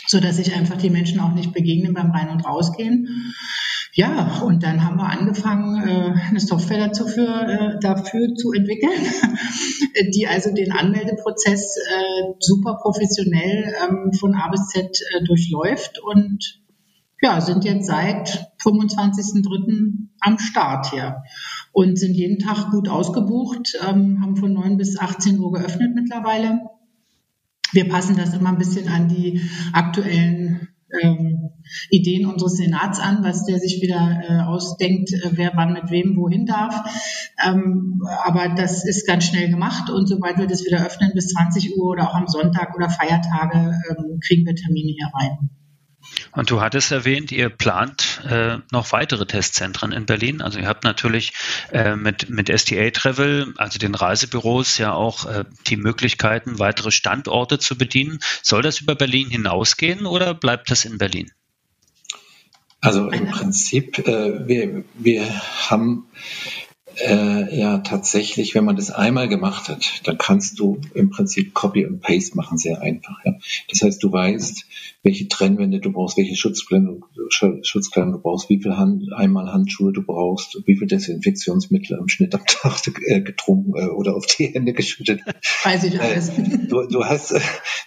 so 0.07 0.21
dass 0.21 0.37
sich 0.37 0.55
einfach 0.55 0.79
die 0.79 0.91
Menschen 0.91 1.21
auch 1.21 1.35
nicht 1.35 1.53
begegnen 1.53 1.95
beim 1.95 2.11
Rein- 2.11 2.31
und 2.31 2.45
Rausgehen. 2.45 3.35
Ja, 3.92 4.42
und 4.42 4.62
dann 4.62 4.84
haben 4.84 4.96
wir 4.98 5.08
angefangen, 5.08 5.82
äh, 5.82 6.14
eine 6.28 6.38
Software 6.38 6.87
dazu 6.87 7.08
für, 7.08 7.26
äh, 7.26 7.81
dafür 7.81 8.34
zu 8.37 8.52
entwickeln, 8.52 8.90
die 10.14 10.28
also 10.28 10.54
den 10.54 10.70
Anmeldeprozess 10.70 11.76
äh, 11.76 12.32
super 12.38 12.78
professionell 12.81 13.75
ähm, 13.82 14.12
von 14.12 14.34
A 14.34 14.48
bis 14.48 14.69
Z 14.69 14.96
durchläuft 15.26 16.00
und 16.00 16.60
ja, 17.22 17.40
sind 17.40 17.64
jetzt 17.64 17.87
seit 17.87 18.52
25.03. 18.62 20.08
am 20.20 20.38
Start 20.38 20.90
hier 20.90 21.22
und 21.72 21.98
sind 21.98 22.14
jeden 22.14 22.38
Tag 22.38 22.70
gut 22.70 22.88
ausgebucht, 22.88 23.76
ähm, 23.87 24.22
haben 24.22 24.37
von 24.37 24.52
9 24.52 24.76
bis 24.76 24.98
18 24.98 25.38
Uhr 25.38 25.52
geöffnet 25.52 25.94
mittlerweile. 25.94 26.60
Wir 27.72 27.88
passen 27.88 28.16
das 28.16 28.34
immer 28.34 28.50
ein 28.50 28.58
bisschen 28.58 28.88
an 28.88 29.08
die 29.08 29.42
aktuellen 29.73 30.70
ähm, 31.02 31.50
Ideen 31.90 32.26
unseres 32.26 32.56
Senats 32.56 33.00
an, 33.00 33.23
was 33.23 33.44
der 33.44 33.59
sich 33.59 33.80
wieder 33.82 34.20
äh, 34.28 34.42
ausdenkt, 34.42 35.12
äh, 35.12 35.30
wer 35.32 35.52
wann 35.54 35.73
mit 35.73 35.90
wem 35.90 36.16
wohin 36.16 36.47
darf. 36.47 36.75
Ähm, 37.44 38.02
aber 38.25 38.49
das 38.49 38.85
ist 38.85 39.06
ganz 39.06 39.25
schnell 39.25 39.50
gemacht 39.50 39.90
und 39.90 40.09
sobald 40.09 40.38
wir 40.38 40.47
das 40.47 40.64
wieder 40.64 40.85
öffnen 40.85 41.12
bis 41.14 41.28
20 41.28 41.76
Uhr 41.76 41.90
oder 41.90 42.11
auch 42.11 42.14
am 42.14 42.26
Sonntag 42.26 42.75
oder 42.75 42.90
Feiertage, 42.90 43.75
ähm, 43.90 44.20
kriegen 44.20 44.47
wir 44.47 44.54
Termine 44.54 44.92
hier 44.92 45.11
rein. 45.14 45.50
Und 46.33 46.50
du 46.50 46.61
hattest 46.61 46.92
erwähnt, 46.92 47.33
ihr 47.33 47.49
plant 47.49 48.23
äh, 48.28 48.59
noch 48.71 48.92
weitere 48.92 49.26
Testzentren 49.26 49.92
in 49.92 50.07
Berlin. 50.07 50.42
Also 50.42 50.59
ihr 50.59 50.66
habt 50.66 50.85
natürlich 50.85 51.33
äh, 51.73 51.97
mit, 51.97 52.30
mit 52.30 52.49
STA 52.49 52.90
Travel, 52.90 53.54
also 53.57 53.78
den 53.78 53.95
Reisebüros, 53.95 54.78
ja 54.78 54.92
auch 54.92 55.26
äh, 55.26 55.45
die 55.66 55.76
Möglichkeiten, 55.76 56.59
weitere 56.59 56.90
Standorte 56.90 57.59
zu 57.59 57.76
bedienen. 57.76 58.21
Soll 58.42 58.62
das 58.62 58.80
über 58.80 58.95
Berlin 58.95 59.28
hinausgehen 59.30 60.07
oder 60.07 60.35
bleibt 60.35 60.71
das 60.71 60.85
in 60.85 60.99
Berlin? 60.99 61.30
Also 62.80 63.11
im 63.11 63.28
Prinzip, 63.28 63.99
äh, 63.99 64.49
wir, 64.49 64.85
wir 64.95 65.42
haben 65.69 66.07
äh, 66.97 67.59
ja 67.59 67.78
tatsächlich, 67.78 68.54
wenn 68.54 68.64
man 68.64 68.76
das 68.76 68.90
einmal 68.90 69.28
gemacht 69.28 69.69
hat, 69.69 70.02
dann 70.04 70.19
kannst 70.19 70.59
du 70.59 70.80
im 70.95 71.11
Prinzip 71.11 71.54
Copy 71.54 71.85
und 71.85 72.00
Paste 72.00 72.37
machen, 72.37 72.59
sehr 72.59 72.80
einfach. 72.80 73.19
Ja. 73.25 73.35
Das 73.69 73.83
heißt, 73.83 74.02
du 74.02 74.12
weißt, 74.12 74.64
welche 75.02 75.28
Trennwände 75.28 75.80
du 75.80 75.92
brauchst, 75.92 76.19
welche 76.19 76.37
Schutzkleidung, 76.37 77.07
Schutzkleidung 77.62 78.12
du 78.12 78.21
brauchst, 78.21 78.50
wie 78.50 78.61
viel 78.61 78.76
Hand, 78.76 79.12
einmal 79.14 79.50
Handschuhe 79.52 79.92
du 79.92 80.02
brauchst, 80.02 80.61
wie 80.66 80.76
viel 80.76 80.87
Desinfektionsmittel 80.87 81.99
am 81.99 82.09
Schnitt 82.09 82.35
am 82.35 82.45
Tag 82.47 82.80
äh, 83.07 83.21
getrunken 83.23 83.73
äh, 83.76 83.87
oder 83.87 84.14
auf 84.14 84.26
die 84.26 84.47
Hände 84.47 84.73
geschüttet. 84.73 85.21
Weiß 85.64 85.85
ich 85.85 86.00
alles. 86.00 86.28
Äh, 86.30 86.66
du, 86.69 86.87
du, 86.87 87.04
hast, 87.04 87.35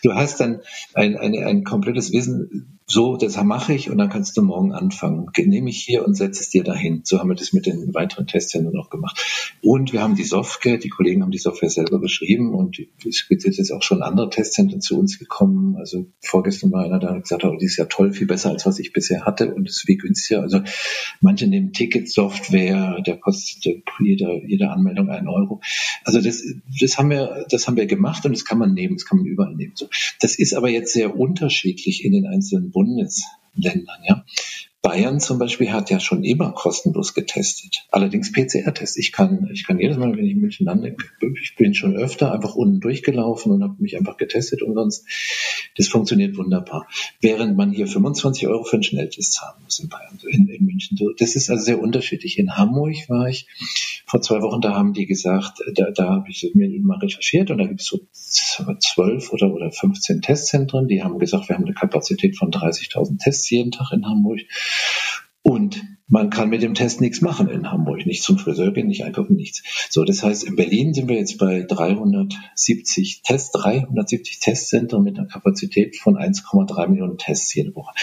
du 0.04 0.14
hast 0.14 0.40
dann 0.40 0.62
ein, 0.94 1.16
ein, 1.18 1.36
ein 1.36 1.64
komplettes 1.64 2.12
Wissen 2.14 2.80
so, 2.86 3.16
das 3.16 3.42
mache 3.42 3.74
ich 3.74 3.90
und 3.90 3.98
dann 3.98 4.10
kannst 4.10 4.36
du 4.36 4.42
morgen 4.42 4.74
anfangen. 4.74 5.28
Nehme 5.38 5.70
ich 5.70 5.82
hier 5.82 6.06
und 6.06 6.16
setze 6.16 6.42
es 6.42 6.50
dir 6.50 6.64
dahin. 6.64 7.02
So 7.06 7.20
haben 7.20 7.30
wir 7.30 7.36
das 7.36 7.54
mit 7.54 7.66
den 7.66 7.94
weiteren 7.94 8.28
Testzentren 8.28 8.78
auch 8.78 8.90
gemacht. 8.90 9.20
Und 9.62 9.94
wir 9.94 10.02
haben 10.02 10.16
die 10.16 10.24
Software, 10.24 10.78
die 10.78 10.90
Kollegen 10.90 11.24
haben 11.24 11.32
die 11.32 11.38
Software 11.38 11.70
selber 11.70 12.02
geschrieben 12.02 12.54
und 12.54 12.78
es 13.08 13.28
gibt 13.28 13.44
jetzt 13.44 13.72
auch 13.72 13.82
schon 13.82 14.04
andere 14.04 14.30
Testzentren 14.30 14.82
zu 14.82 15.00
uns 15.00 15.18
gekommen. 15.18 15.78
Also 15.78 16.08
vorgestern 16.22 16.72
war 16.72 16.84
einer 16.84 17.00
da, 17.04 17.20
gesagt 17.20 17.44
oh, 17.44 17.56
die 17.56 17.66
ist 17.66 17.78
ja 17.78 17.86
toll, 17.86 18.14
viel 18.14 18.28
besser 18.28 18.50
als 18.50 18.66
was 18.66 18.80
ich 18.80 18.94
bisher 18.94 19.26
hatte 19.26 19.54
und 19.54 19.68
ist 19.68 19.82
viel 19.82 19.98
günstiger. 19.98 20.42
Also 20.42 20.62
manche 21.22 21.48
nehmen 21.48 21.74
Ticket-Software, 21.74 23.02
der 23.06 23.18
kostet 23.18 23.84
jede, 24.00 24.42
jede 24.46 24.70
Anmeldung 24.70 25.10
einen 25.10 25.28
Euro. 25.28 25.62
Also 26.04 26.22
das, 26.22 26.44
das 26.80 26.98
haben 26.98 27.10
wir, 27.10 27.46
das 27.50 27.68
haben 27.68 27.78
wir 27.78 27.86
gemacht 27.86 28.26
und 28.26 28.32
das 28.32 28.46
kann 28.46 28.58
man 28.58 28.74
nehmen, 28.74 28.96
das 28.96 29.06
kann 29.06 29.20
man 29.20 29.28
überall 29.28 29.56
nehmen. 29.56 29.74
So. 29.76 29.88
Das 30.20 30.36
ist 30.38 30.54
aber 30.54 30.70
jetzt 30.70 30.94
sehr 30.94 31.16
unterschiedlich 31.18 32.04
in 32.04 32.14
den 32.14 32.26
einzelnen 32.26 32.72
Bundesländern. 32.72 34.00
Ja. 34.08 34.26
Bayern 34.84 35.22
zum 35.22 35.40
Beispiel 35.40 35.72
hat 35.72 35.90
ja 35.90 36.02
schon 36.02 36.26
immer 36.26 36.52
kostenlos 36.52 37.14
getestet. 37.14 37.88
Allerdings 37.90 38.34
PCR-Test. 38.34 38.98
Ich 38.98 39.14
kann, 39.14 39.50
ich 39.54 39.66
kann 39.66 39.80
jedes 39.80 39.96
Mal, 39.96 40.16
wenn 40.18 40.26
ich 40.26 40.34
in 40.34 40.42
München 40.42 40.66
lande, 40.66 40.98
ich 41.42 41.56
bin 41.56 41.74
schon 41.74 41.96
öfter 41.96 42.34
einfach 42.34 42.56
unten 42.56 42.82
durchgelaufen 42.82 43.54
und 43.54 43.64
habe 43.64 43.82
mich 43.82 43.98
einfach 43.98 44.18
getestet 44.18 44.62
und 44.62 44.74
sonst. 44.74 45.08
Das 45.78 45.88
funktioniert 45.88 46.36
wunderbar. 46.36 46.86
Während 47.22 47.56
man 47.56 47.72
hier 47.72 47.88
25 47.88 48.46
Euro 48.48 48.66
für 48.66 48.76
einen 48.76 48.84
Schnelltest 48.84 49.34
zahlen 49.34 49.64
muss 49.64 49.80
in 49.80 49.88
Bayern, 49.88 50.20
in, 50.28 50.50
in 50.50 50.66
München. 50.66 51.00
Das 51.18 51.38
ist 51.38 51.50
also 51.50 51.64
sehr 51.64 51.82
unterschiedlich. 51.82 52.38
In 52.38 52.58
Hamburg 52.58 52.96
war 53.08 53.30
ich 53.30 53.48
vor 54.06 54.22
zwei 54.22 54.42
Wochen, 54.42 54.62
da 54.62 54.76
haben 54.76 54.94
die 54.94 55.06
gesagt, 55.06 55.64
da, 55.76 55.92
da 55.92 56.10
habe 56.10 56.30
ich 56.30 56.52
mir 56.54 56.70
mal 56.82 56.98
recherchiert 56.98 57.50
und 57.50 57.58
da 57.58 57.66
gibt 57.66 57.82
es 57.82 57.88
so 57.88 58.02
zwölf 58.80 59.32
oder, 59.32 59.52
oder 59.54 59.72
15 59.72 60.22
Testzentren. 60.22 60.88
Die 60.88 61.02
haben 61.02 61.20
gesagt, 61.20 61.50
wir 61.50 61.56
haben 61.56 61.64
eine 61.64 61.74
Kapazität 61.74 62.38
von 62.38 62.52
30.000 62.52 63.24
Tests 63.24 63.50
jeden 63.50 63.72
Tag 63.72 63.92
in 63.92 64.06
Hamburg. 64.06 64.42
Und 65.42 65.84
man 66.08 66.30
kann 66.30 66.50
mit 66.50 66.62
dem 66.62 66.74
Test 66.74 67.02
nichts 67.02 67.22
machen 67.22 67.50
in 67.50 67.72
Hamburg. 67.72 68.06
Nicht 68.06 68.24
zum 68.24 68.38
Friseur 68.38 68.72
gehen, 68.72 68.88
nicht 68.88 69.04
einkaufen, 69.04 69.36
nichts. 69.36 69.64
So, 69.90 70.04
das 70.04 70.22
heißt, 70.22 70.44
in 70.44 70.56
Berlin 70.56 70.94
sind 70.94 71.10
wir 71.10 71.18
jetzt 71.18 71.38
bei 71.38 71.64
370 71.64 73.24
Tests, 73.24 73.52
370 73.52 74.40
Testzentren 74.40 75.04
mit 75.04 75.18
einer 75.18 75.28
Kapazität 75.28 75.98
von 75.98 76.16
1,3 76.16 76.88
Millionen 76.88 77.18
Tests 77.18 77.54
jede 77.54 77.76
Woche. 77.76 77.94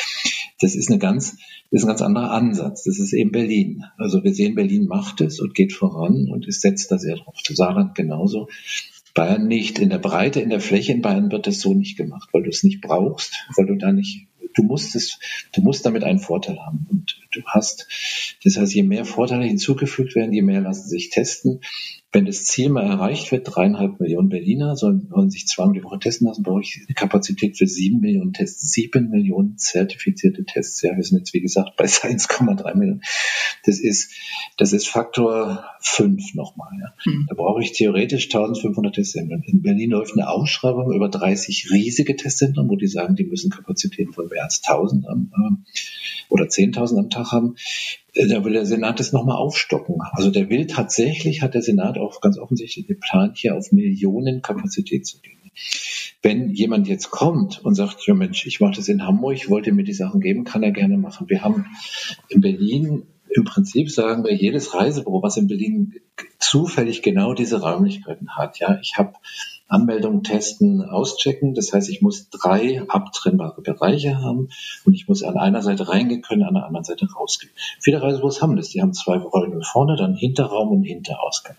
Das 0.61 0.75
ist 0.75 0.91
eine 0.91 0.99
ganz, 0.99 1.37
das 1.71 1.81
ist 1.81 1.85
ein 1.85 1.89
ganz 1.89 2.03
anderer 2.03 2.33
Ansatz. 2.33 2.85
Das 2.85 2.99
ist 2.99 3.13
eben 3.13 3.33
Berlin. 3.33 3.85
Also 3.97 4.25
wir 4.25 4.35
sehen, 4.35 4.55
Berlin 4.55 4.87
macht 4.87 5.21
es 5.21 5.39
und 5.41 5.55
geht 5.55 5.73
voran 5.73 6.29
und 6.31 6.49
es 6.49 6.61
setzt 6.61 6.91
da 6.91 6.99
sehr 6.99 7.17
drauf. 7.17 7.37
Saarland 7.49 7.95
genauso. 7.95 8.49
Bayern 9.15 9.47
nicht. 9.47 9.79
In 9.79 9.91
der 9.91 9.99
Breite, 9.99 10.41
in 10.41 10.51
der 10.51 10.61
Fläche 10.61 10.93
in 10.93 11.03
Bayern 11.03 11.31
wird 11.31 11.47
das 11.47 11.61
so 11.61 11.75
nicht 11.75 11.97
gemacht, 11.97 12.29
weil 12.33 12.43
du 12.43 12.51
es 12.51 12.65
nicht 12.65 12.81
brauchst, 12.81 13.35
weil 13.57 13.67
du 13.67 13.77
da 13.77 13.93
nicht 13.93 14.27
du 14.55 14.63
musst 14.63 14.95
es, 14.95 15.19
du 15.53 15.63
musst 15.63 15.85
damit 15.87 16.05
einen 16.05 16.19
Vorteil 16.19 16.59
haben. 16.61 16.87
Und 16.91 17.21
du 17.33 17.43
hast, 17.47 17.87
das 18.45 18.57
heißt, 18.57 18.75
je 18.75 18.83
mehr 18.83 19.05
Vorteile 19.05 19.45
hinzugefügt 19.45 20.15
werden, 20.15 20.33
je 20.33 20.43
mehr 20.43 20.61
lassen 20.61 20.89
sich 20.89 21.11
testen. 21.11 21.61
Wenn 22.13 22.27
das 22.27 22.43
Ziel 22.43 22.71
mal 22.71 22.85
erreicht 22.85 23.31
wird, 23.31 23.47
dreieinhalb 23.47 24.01
Millionen 24.01 24.31
Berliner 24.31 24.75
sollen, 24.75 25.09
sollen 25.11 25.31
sich 25.31 25.47
zweimal 25.47 25.75
die 25.75 25.85
Woche 25.85 26.01
testen 26.01 26.27
lassen, 26.27 26.43
brauche 26.43 26.61
ich 26.61 26.81
eine 26.85 26.95
Kapazität 26.95 27.57
für 27.57 27.69
sieben 27.69 28.01
Millionen 28.01 28.33
Tests, 28.33 28.73
sieben 28.73 29.11
Millionen 29.11 29.59
zertifizierte 29.59 30.45
Tests. 30.45 30.83
Ja, 30.83 30.97
wir 30.97 31.05
sind 31.05 31.19
jetzt, 31.19 31.33
wie 31.35 31.41
gesagt, 31.41 31.77
bei 31.77 31.85
1,3 31.87 32.75
Millionen. 32.75 33.03
Das 33.65 33.79
ist, 33.79 34.13
das 34.57 34.73
ist 34.73 34.89
Faktor 34.89 35.65
fünf 35.81 36.35
nochmal. 36.35 36.73
Ja. 36.81 36.95
Mhm. 37.05 37.27
Da 37.29 37.35
brauche 37.35 37.63
ich 37.63 37.73
theoretisch 37.73 38.25
1500 38.25 38.97
Testzentren. 38.97 39.45
In 39.47 39.63
Berlin 39.63 39.91
läuft 39.91 40.15
eine 40.15 40.29
Ausschreibung 40.29 40.93
über 40.93 41.09
30 41.09 41.71
riesige 41.71 42.17
Testzentren, 42.17 42.69
wo 42.69 42.75
die 42.75 42.89
sagen, 42.89 43.15
die 43.15 43.25
müssen 43.25 43.51
Kapazitäten 43.51 44.13
von 44.13 44.29
mehr 44.29 44.45
als 44.45 44.63
1000 44.65 45.07
am, 45.07 45.31
äh, 45.33 45.73
oder 46.29 46.47
10.000 46.47 46.99
am 46.99 47.11
Tag 47.11 47.31
haben. 47.31 47.55
Äh, 48.15 48.29
da 48.29 48.45
will 48.45 48.53
der 48.53 48.67
Senat 48.67 49.01
das 49.01 49.13
nochmal 49.13 49.37
aufstocken. 49.37 49.97
Also 50.13 50.31
der 50.31 50.49
will 50.49 50.67
tatsächlich, 50.67 51.43
hat 51.43 51.55
der 51.55 51.63
Senat 51.63 51.99
auch 51.99 52.21
ganz 52.21 52.39
offensichtlich 52.39 52.87
geplant, 52.87 53.39
hier 53.39 53.57
auf 53.57 53.73
Millionen 53.73 54.43
Kapazität 54.43 55.07
zu 55.07 55.21
gehen. 55.21 55.37
Wenn 56.23 56.51
jemand 56.51 56.87
jetzt 56.87 57.11
kommt 57.11 57.65
und 57.65 57.75
sagt, 57.75 58.07
ja 58.07 58.15
Mensch, 58.15 58.47
ich 58.47 58.61
mache 58.61 58.77
das 58.77 58.89
in 58.89 59.07
Hamburg, 59.07 59.49
wollte 59.49 59.73
mir 59.73 59.85
die 59.85 59.95
Sachen 59.95 60.21
geben, 60.21 60.45
kann 60.45 60.63
er 60.63 60.71
gerne 60.71 60.97
machen. 60.97 61.29
Wir 61.29 61.43
haben 61.43 61.67
in 62.29 62.41
Berlin 62.41 63.05
im 63.31 63.45
Prinzip 63.45 63.91
sagen 63.91 64.25
wir, 64.25 64.35
jedes 64.35 64.75
Reisebüro, 64.75 65.23
was 65.23 65.37
in 65.37 65.47
Berlin 65.47 65.95
zufällig 66.39 67.03
genau 67.03 67.33
diese 67.33 67.61
Räumlichkeiten 67.61 68.37
hat. 68.37 68.59
Ja, 68.59 68.79
ich 68.83 68.95
habe 68.97 69.15
Anmeldung, 69.71 70.23
Testen, 70.23 70.83
Auschecken. 70.83 71.55
Das 71.55 71.73
heißt, 71.73 71.89
ich 71.89 72.03
muss 72.03 72.29
drei 72.31 72.83
abtrennbare 72.89 73.63
Bereiche 73.63 74.19
haben 74.19 74.49
und 74.85 74.95
ich 74.95 75.09
muss 75.09 75.23
an 75.23 75.37
einer 75.37 75.63
Seite 75.63 75.89
reingehen 75.89 76.23
können, 76.23 76.43
an 76.43 76.55
der 76.55 76.67
anderen 76.67 76.85
Seite 76.85 77.07
rausgehen. 77.11 77.53
Viele 77.81 78.03
Reisebüros 78.03 78.43
haben 78.43 78.57
das. 78.57 78.71
Die 78.71 78.83
haben 78.83 78.93
zwei 78.93 79.17
Räume 79.17 79.63
vorne, 79.63 79.97
dann 79.97 80.15
Hinterraum 80.15 80.71
und 80.71 80.83
Hinterausgang. 80.83 81.57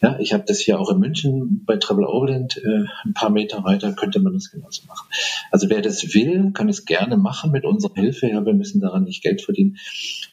Ja, 0.00 0.18
ich 0.18 0.32
habe 0.32 0.44
das 0.46 0.58
hier 0.60 0.80
auch 0.80 0.90
in 0.90 0.98
München 0.98 1.64
bei 1.66 1.76
Travel 1.76 2.06
Overland 2.06 2.56
äh, 2.56 2.84
ein 3.04 3.14
paar 3.14 3.30
Meter 3.30 3.62
weiter 3.64 3.92
könnte 3.92 4.20
man 4.20 4.32
das 4.32 4.50
genauso 4.50 4.86
machen. 4.86 5.08
Also 5.50 5.68
wer 5.68 5.82
das 5.82 6.14
will, 6.14 6.52
kann 6.52 6.68
es 6.68 6.84
gerne 6.86 7.16
machen 7.16 7.50
mit 7.50 7.64
unserer 7.64 7.94
Hilfe. 7.94 8.28
Ja, 8.28 8.44
wir 8.44 8.54
müssen 8.54 8.80
daran 8.80 9.04
nicht 9.04 9.22
Geld 9.22 9.42
verdienen. 9.42 9.76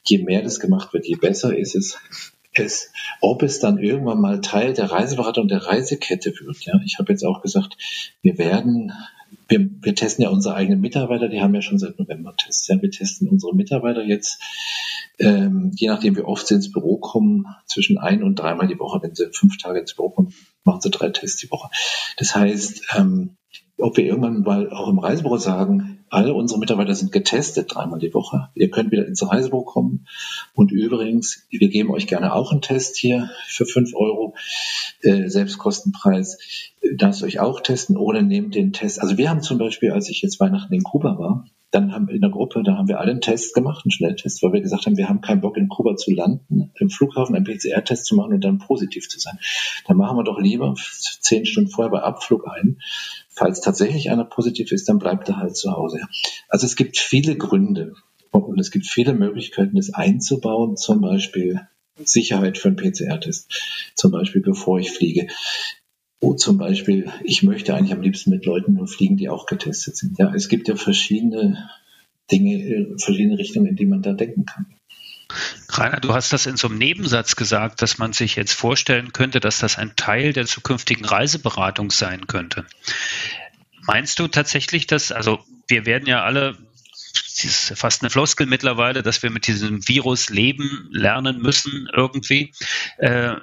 Je 0.06 0.20
mehr 0.20 0.42
das 0.42 0.60
gemacht 0.60 0.94
wird, 0.94 1.06
je 1.06 1.16
besser 1.16 1.58
ist 1.58 1.76
es 1.76 1.98
es, 2.60 2.92
ob 3.22 3.44
es 3.44 3.60
dann 3.60 3.78
irgendwann 3.78 4.22
mal 4.22 4.42
Teil 4.42 4.74
der 4.74 4.92
Reiseberatung 4.92 5.48
der 5.48 5.66
Reisekette 5.66 6.34
wird. 6.40 6.66
Ja, 6.66 6.80
ich 6.86 7.00
habe 7.00 7.12
jetzt 7.12 7.24
auch 7.24 7.42
gesagt, 7.42 7.78
wir 8.22 8.38
werden 8.38 8.94
wir, 9.48 9.70
wir 9.82 9.96
testen 9.96 10.24
ja 10.24 10.30
unsere 10.30 10.56
eigenen 10.56 10.82
Mitarbeiter, 10.82 11.30
die 11.30 11.42
haben 11.42 11.56
ja 11.56 11.62
schon 11.62 11.80
seit 11.80 12.00
November 12.00 12.36
Tests. 12.36 12.68
Ja, 12.68 12.82
wir 12.82 12.92
testen 12.92 13.30
unsere 13.30 13.56
Mitarbeiter 13.56 14.04
jetzt, 14.04 14.42
ähm, 15.20 15.72
je 15.76 15.88
nachdem 15.88 16.16
wie 16.16 16.22
oft 16.22 16.48
sie 16.48 16.56
ins 16.56 16.72
Büro 16.72 16.98
kommen, 16.98 17.46
zwischen 17.66 17.98
ein 17.98 18.24
und 18.24 18.36
dreimal 18.36 18.68
die 18.68 18.80
Woche. 18.80 19.02
Wenn 19.02 19.16
sie 19.16 19.30
fünf 19.32 19.58
Tage 19.58 19.80
ins 19.80 19.96
Büro 19.96 20.10
kommen, 20.10 20.34
machen 20.64 20.82
sie 20.82 20.92
drei 20.92 21.10
Tests 21.10 21.38
die 21.38 21.52
Woche. 21.52 21.70
Das 22.18 22.36
heißt, 22.36 22.96
ähm, 22.98 23.38
ob 23.78 23.98
wir 23.98 24.06
irgendwann 24.06 24.42
mal 24.42 24.70
auch 24.72 24.90
im 24.90 25.00
Reisebüro 25.00 25.38
sagen, 25.38 25.97
alle 26.10 26.34
unsere 26.34 26.60
Mitarbeiter 26.60 26.96
sind 26.96 27.12
getestet 27.12 27.74
dreimal 27.74 28.00
die 28.00 28.14
Woche. 28.14 28.50
Ihr 28.56 28.70
könnt 28.70 28.92
wieder 28.92 29.08
ins 29.08 29.28
Reisebuch 29.28 29.66
kommen. 29.66 30.08
Und 30.54 30.72
übrigens, 30.72 31.46
wir 31.50 31.70
geben 31.70 31.92
euch 31.92 32.08
gerne 32.08 32.34
auch 32.34 32.52
einen 32.52 32.62
Test 32.62 32.98
hier 32.98 33.30
für 33.48 33.66
fünf 33.66 33.94
Euro, 33.96 34.36
äh, 35.02 35.28
Selbstkostenpreis. 35.28 36.38
Lasst 36.82 37.24
euch 37.24 37.40
auch 37.40 37.62
testen 37.62 37.98
oder 37.98 38.22
nehmt 38.22 38.56
den 38.56 38.74
Test. 38.74 39.02
Also 39.02 39.18
wir 39.18 39.30
haben 39.30 39.42
zum 39.42 39.58
Beispiel, 39.58 39.92
als 39.92 40.10
ich 40.10 40.22
jetzt 40.22 40.40
Weihnachten 40.40 40.74
in 40.74 40.84
Kuba 40.84 41.18
war, 41.18 41.46
dann 41.72 41.94
haben 41.94 42.08
in 42.08 42.22
der 42.22 42.30
Gruppe, 42.30 42.64
da 42.64 42.78
haben 42.78 42.88
wir 42.88 43.00
alle 43.00 43.12
einen 43.12 43.22
Test 43.22 43.54
gemacht, 43.54 43.84
einen 43.84 43.92
Schnelltest, 43.92 44.42
weil 44.42 44.54
wir 44.54 44.62
gesagt 44.62 44.86
haben, 44.86 44.96
wir 44.96 45.10
haben 45.10 45.20
keinen 45.20 45.42
Bock 45.42 45.58
in 45.58 45.68
Kuba 45.68 45.98
zu 45.98 46.12
landen, 46.12 46.72
im 46.80 46.90
Flughafen 46.90 47.36
einen 47.36 47.44
PCR-Test 47.44 48.06
zu 48.06 48.16
machen 48.16 48.34
und 48.34 48.44
dann 48.44 48.60
positiv 48.60 49.10
zu 49.10 49.20
sein. 49.20 49.38
Dann 49.86 49.98
machen 49.98 50.18
wir 50.18 50.24
doch 50.24 50.40
lieber 50.40 50.76
zehn 51.20 51.46
Stunden 51.46 51.70
vorher 51.70 51.92
bei 51.92 52.02
Abflug 52.02 52.48
ein. 52.48 52.80
Falls 53.30 53.62
tatsächlich 53.62 54.10
einer 54.10 54.24
positiv 54.24 54.72
ist, 54.72 54.88
dann 54.88 54.98
bleibt 54.98 55.28
er 55.30 55.38
halt 55.38 55.58
zu 55.58 55.72
Hause. 55.74 55.97
Also 56.48 56.66
es 56.66 56.76
gibt 56.76 56.98
viele 56.98 57.38
Gründe 57.38 57.96
und 58.32 58.60
es 58.60 58.72
gibt 58.72 58.86
viele 58.86 59.14
Möglichkeiten, 59.14 59.76
das 59.76 59.94
einzubauen, 59.94 60.78
zum 60.78 61.02
Beispiel 61.02 61.62
Sicherheit 62.04 62.58
für 62.58 62.70
einen 62.70 62.78
PCR-Test, 62.78 63.92
zum 63.96 64.12
Beispiel 64.12 64.42
bevor 64.42 64.80
ich 64.80 64.92
fliege. 64.92 65.28
Oh, 66.20 66.34
zum 66.34 66.58
Beispiel, 66.58 67.12
ich 67.24 67.44
möchte 67.44 67.76
eigentlich 67.76 67.94
am 67.94 68.02
liebsten 68.02 68.32
mit 68.32 68.46
Leuten 68.46 68.74
nur 68.74 68.88
fliegen, 68.88 69.18
die 69.18 69.30
auch 69.30 69.46
getestet 69.46 69.98
sind. 69.98 70.18
Ja, 70.18 70.34
es 70.34 70.50
gibt 70.50 70.68
ja 70.68 70.76
verschiedene 70.76 71.70
Dinge, 72.32 72.56
äh, 72.56 72.98
verschiedene 72.98 73.38
Richtungen, 73.38 73.68
in 73.68 73.76
die 73.76 73.86
man 73.86 74.02
da 74.02 74.14
denken 74.14 74.46
kann. 74.46 74.66
Rainer, 75.70 76.00
du 76.00 76.14
hast 76.14 76.34
das 76.34 76.46
in 76.46 76.58
so 76.58 76.70
einem 76.70 76.78
Nebensatz 76.78 77.36
gesagt, 77.36 77.82
dass 77.82 77.98
man 77.98 78.14
sich 78.14 78.36
jetzt 78.36 78.54
vorstellen 78.54 79.14
könnte, 79.14 79.40
dass 79.40 79.60
das 79.60 79.78
ein 79.78 79.96
Teil 79.96 80.34
der 80.34 80.46
zukünftigen 80.46 81.06
Reiseberatung 81.06 81.92
sein 81.92 82.28
könnte. 82.28 82.66
Meinst 83.86 84.20
du 84.20 84.28
tatsächlich, 84.28 84.88
dass, 84.88 85.12
also 85.12 85.40
wir 85.68 85.86
werden 85.86 86.08
ja 86.08 86.24
alle 86.24 86.58
das 87.38 87.44
ist 87.44 87.80
fast 87.80 88.02
eine 88.02 88.10
Floskel 88.10 88.48
mittlerweile, 88.48 89.04
dass 89.04 89.22
wir 89.22 89.30
mit 89.30 89.46
diesem 89.46 89.88
Virus 89.88 90.30
leben 90.30 90.90
lernen 90.92 91.40
müssen 91.40 91.88
irgendwie. 91.94 92.52
Äh, 92.98 93.36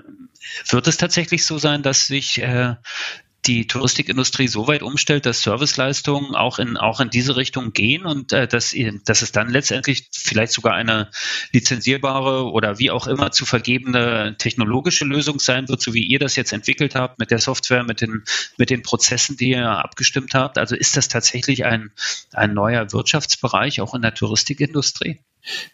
wird 0.69 0.89
es 0.89 0.97
tatsächlich 0.97 1.47
so 1.47 1.59
sein, 1.59 1.83
dass 1.83 2.09
sich 2.09 2.43
äh, 2.43 2.75
die 3.47 3.67
Touristikindustrie 3.67 4.49
so 4.49 4.67
weit 4.67 4.83
umstellt, 4.83 5.27
dass 5.27 5.43
Serviceleistungen 5.43 6.35
auch 6.35 6.59
in, 6.59 6.77
auch 6.77 7.01
in 7.01 7.11
diese 7.11 7.37
Richtung 7.37 7.73
gehen 7.73 8.05
und 8.07 8.33
äh, 8.33 8.49
dass, 8.49 8.75
dass 9.05 9.23
es 9.23 9.33
dann 9.33 9.51
letztendlich 9.51 10.09
vielleicht 10.13 10.53
sogar 10.53 10.75
eine 10.75 11.11
lizenzierbare 11.53 12.51
oder 12.51 12.79
wie 12.79 12.91
auch 12.91 13.07
immer 13.07 13.33
zu 13.33 13.45
vergebene 13.45 14.37
technologische 14.39 15.05
Lösung 15.05 15.41
sein 15.41 15.69
wird, 15.69 15.83
so 15.83 15.95
wie 15.95 16.05
ihr 16.05 16.19
das 16.19 16.37
jetzt 16.37 16.53
entwickelt 16.53 16.95
habt 16.95 17.19
mit 17.19 17.31
der 17.31 17.39
Software, 17.39 17.85
mit 17.85 18.01
den, 18.01 18.25
mit 18.57 18.71
den 18.71 18.83
Prozessen, 18.83 19.37
die 19.37 19.51
ihr 19.51 19.69
abgestimmt 19.69 20.35
habt. 20.35 20.59
Also 20.59 20.75
ist 20.75 20.97
das 20.97 21.09
tatsächlich 21.09 21.65
ein, 21.65 21.93
ein 22.33 22.55
neuer 22.55 22.93
Wirtschaftsbereich 22.93 23.81
auch 23.81 23.95
in 23.95 24.03
der 24.03 24.15
Touristikindustrie? 24.15 25.21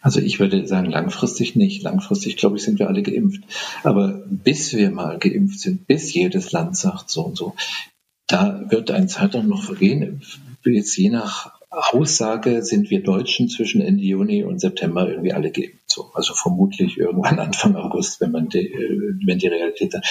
Also 0.01 0.19
ich 0.19 0.39
würde 0.39 0.67
sagen, 0.67 0.89
langfristig 0.89 1.55
nicht. 1.55 1.83
Langfristig, 1.83 2.37
glaube 2.37 2.57
ich, 2.57 2.63
sind 2.63 2.79
wir 2.79 2.87
alle 2.87 3.03
geimpft. 3.03 3.43
Aber 3.83 4.23
bis 4.29 4.73
wir 4.73 4.91
mal 4.91 5.17
geimpft 5.17 5.59
sind, 5.59 5.87
bis 5.87 6.13
jedes 6.13 6.51
Land 6.51 6.77
sagt 6.77 7.09
so 7.09 7.23
und 7.23 7.37
so, 7.37 7.55
da 8.27 8.65
wird 8.69 8.91
ein 8.91 9.09
Zeitraum 9.09 9.47
noch 9.47 9.63
vergehen. 9.63 10.21
Jetzt 10.63 10.95
je 10.95 11.09
nach 11.09 11.59
Aussage 11.71 12.63
sind 12.63 12.89
wir 12.89 13.01
Deutschen 13.01 13.47
zwischen 13.47 13.79
Ende 13.79 14.03
Juni 14.03 14.43
und 14.43 14.59
September 14.59 15.09
irgendwie 15.09 15.31
alle 15.31 15.51
geimpft. 15.51 15.89
So, 15.89 16.11
also 16.13 16.33
vermutlich 16.33 16.97
irgendwann 16.97 17.39
Anfang 17.39 17.75
August, 17.75 18.19
wenn 18.19 18.31
man 18.31 18.49
die, 18.49 18.67
äh, 18.67 19.13
wenn 19.25 19.39
die 19.39 19.47
Realität 19.47 19.93
dann. 19.93 20.01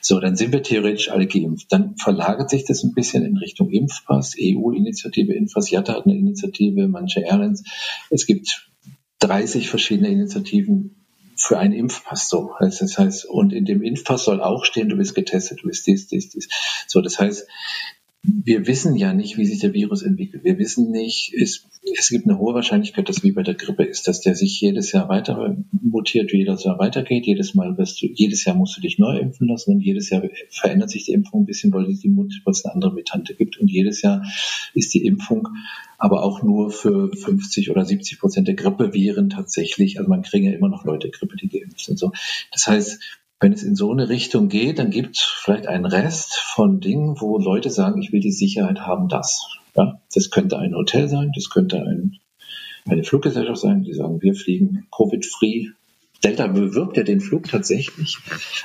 So, 0.00 0.20
dann 0.20 0.36
sind 0.36 0.52
wir 0.52 0.62
theoretisch 0.62 1.10
alle 1.10 1.26
geimpft. 1.26 1.66
Dann 1.70 1.96
verlagert 1.96 2.48
sich 2.48 2.64
das 2.64 2.84
ein 2.84 2.94
bisschen 2.94 3.24
in 3.24 3.36
Richtung 3.36 3.70
Impfpass, 3.70 4.36
EU-Initiative, 4.40 5.32
Impfpass, 5.34 5.70
Jatta 5.70 5.94
hat 5.94 6.06
eine 6.06 6.16
Initiative, 6.16 6.86
manche 6.86 7.20
Airlines. 7.20 7.64
Es 8.08 8.24
gibt 8.24 8.69
30 9.20 9.70
verschiedene 9.70 10.08
Initiativen 10.08 10.96
für 11.36 11.58
einen 11.58 11.72
Impfpass. 11.72 12.28
So, 12.28 12.54
das 12.58 12.98
heißt, 12.98 13.24
und 13.26 13.52
in 13.52 13.64
dem 13.64 13.82
Impfpass 13.82 14.24
soll 14.24 14.42
auch 14.42 14.64
stehen, 14.64 14.88
du 14.88 14.96
bist 14.96 15.14
getestet, 15.14 15.62
du 15.62 15.68
bist 15.68 15.86
dies, 15.86 16.06
dies, 16.08 16.30
dies. 16.30 16.48
So, 16.86 17.00
das 17.00 17.18
heißt, 17.18 17.46
wir 18.44 18.66
wissen 18.66 18.96
ja 18.96 19.12
nicht, 19.12 19.36
wie 19.36 19.46
sich 19.46 19.60
der 19.60 19.72
Virus 19.72 20.02
entwickelt. 20.02 20.44
Wir 20.44 20.58
wissen 20.58 20.90
nicht, 20.90 21.32
es, 21.34 21.66
es 21.98 22.08
gibt 22.08 22.26
eine 22.26 22.38
hohe 22.38 22.54
Wahrscheinlichkeit, 22.54 23.08
dass 23.08 23.22
wie 23.22 23.32
bei 23.32 23.42
der 23.42 23.54
Grippe 23.54 23.84
ist, 23.84 24.08
dass 24.08 24.20
der 24.20 24.34
sich 24.34 24.60
jedes 24.60 24.92
Jahr 24.92 25.08
weiter 25.08 25.56
mutiert, 25.70 26.32
wie 26.32 26.38
jedes 26.38 26.64
Jahr 26.64 26.78
weitergeht. 26.78 27.26
Jedes 27.26 27.54
Mal 27.54 27.76
wirst 27.78 28.00
du, 28.02 28.06
jedes 28.12 28.44
Jahr 28.44 28.56
musst 28.56 28.76
du 28.76 28.80
dich 28.80 28.98
neu 28.98 29.18
impfen 29.18 29.48
lassen 29.48 29.72
und 29.72 29.80
jedes 29.80 30.10
Jahr 30.10 30.22
verändert 30.50 30.90
sich 30.90 31.04
die 31.04 31.12
Impfung 31.12 31.42
ein 31.42 31.46
bisschen, 31.46 31.72
weil 31.72 31.90
es, 31.90 32.00
die, 32.00 32.14
weil 32.16 32.52
es 32.52 32.64
eine 32.64 32.74
andere 32.74 32.92
Mutante 32.92 33.34
gibt. 33.34 33.58
Und 33.58 33.70
jedes 33.70 34.02
Jahr 34.02 34.24
ist 34.74 34.94
die 34.94 35.04
Impfung 35.04 35.48
aber 35.98 36.22
auch 36.22 36.42
nur 36.42 36.70
für 36.70 37.14
50 37.14 37.70
oder 37.70 37.84
70 37.84 38.18
Prozent 38.18 38.48
der 38.48 38.54
Grippeviren 38.54 39.28
tatsächlich. 39.28 39.98
Also 39.98 40.08
man 40.08 40.22
kriegen 40.22 40.46
ja 40.46 40.52
immer 40.52 40.70
noch 40.70 40.84
Leute 40.84 41.10
Grippe, 41.10 41.36
die 41.36 41.48
geimpft 41.48 41.80
sind. 41.80 41.98
So, 41.98 42.12
das 42.52 42.66
heißt, 42.66 43.19
wenn 43.40 43.54
es 43.54 43.62
in 43.62 43.74
so 43.74 43.90
eine 43.90 44.08
Richtung 44.08 44.48
geht, 44.48 44.78
dann 44.78 44.90
gibt 44.90 45.16
es 45.16 45.22
vielleicht 45.22 45.66
einen 45.66 45.86
Rest 45.86 46.36
von 46.36 46.80
Dingen, 46.80 47.20
wo 47.20 47.38
Leute 47.38 47.70
sagen, 47.70 48.00
ich 48.02 48.12
will 48.12 48.20
die 48.20 48.32
Sicherheit 48.32 48.80
haben, 48.80 49.08
das. 49.08 49.48
Ja, 49.74 50.00
das 50.14 50.30
könnte 50.30 50.58
ein 50.58 50.74
Hotel 50.74 51.08
sein, 51.08 51.32
das 51.34 51.48
könnte 51.48 51.78
ein, 51.78 52.18
eine 52.86 53.02
Fluggesellschaft 53.02 53.60
sein, 53.60 53.82
die 53.82 53.94
sagen, 53.94 54.20
wir 54.20 54.34
fliegen 54.34 54.86
Covid-free. 54.94 55.68
Delta 56.22 56.48
bewirbt 56.48 56.98
ja 56.98 57.02
den 57.02 57.22
Flug 57.22 57.48
tatsächlich 57.48 58.18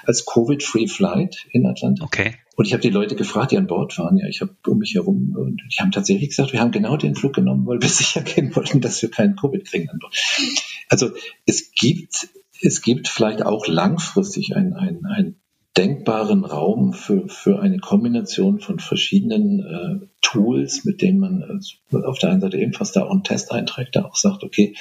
als 0.03 0.25
Covid-free 0.25 0.87
Flight 0.87 1.45
in 1.51 1.65
Atlanta. 1.65 2.03
Okay. 2.03 2.35
Und 2.57 2.65
ich 2.65 2.73
habe 2.73 2.81
die 2.81 2.89
Leute 2.89 3.15
gefragt, 3.15 3.51
die 3.51 3.57
an 3.57 3.67
Bord 3.67 3.97
waren. 3.97 4.17
Ja, 4.17 4.27
ich 4.27 4.41
habe 4.41 4.55
um 4.67 4.79
mich 4.79 4.95
herum 4.95 5.35
und 5.37 5.61
die 5.73 5.81
haben 5.81 5.91
tatsächlich 5.91 6.29
gesagt, 6.29 6.51
wir 6.51 6.59
haben 6.59 6.71
genau 6.71 6.97
den 6.97 7.15
Flug 7.15 7.33
genommen, 7.33 7.65
weil 7.65 7.81
wir 7.81 7.89
sicher 7.89 8.21
gehen 8.21 8.53
wollten, 8.55 8.81
dass 8.81 9.01
wir 9.01 9.09
keinen 9.09 9.37
Covid 9.37 9.63
kriegen 9.63 9.89
an 9.89 9.99
Bord. 9.99 10.13
Also 10.89 11.11
es 11.45 11.71
gibt 11.71 12.27
es 12.61 12.81
gibt 12.81 13.07
vielleicht 13.07 13.45
auch 13.45 13.67
langfristig 13.67 14.55
einen, 14.55 14.73
einen, 14.73 15.05
einen 15.05 15.35
denkbaren 15.77 16.45
Raum 16.45 16.93
für, 16.93 17.27
für 17.27 17.59
eine 17.59 17.79
Kombination 17.79 18.59
von 18.59 18.79
verschiedenen 18.79 19.59
äh, 19.59 20.05
Tools, 20.21 20.85
mit 20.85 21.01
denen 21.01 21.19
man 21.19 21.61
äh, 21.91 21.97
auf 21.97 22.17
der 22.17 22.31
einen 22.31 22.41
Seite 22.41 22.57
ebenfalls 22.57 22.93
da 22.93 23.03
auch 23.03 23.11
einen 23.11 23.23
Test 23.23 23.51
einträgt, 23.51 23.95
da 23.95 24.05
auch 24.05 24.15
sagt, 24.15 24.43
okay, 24.43 24.75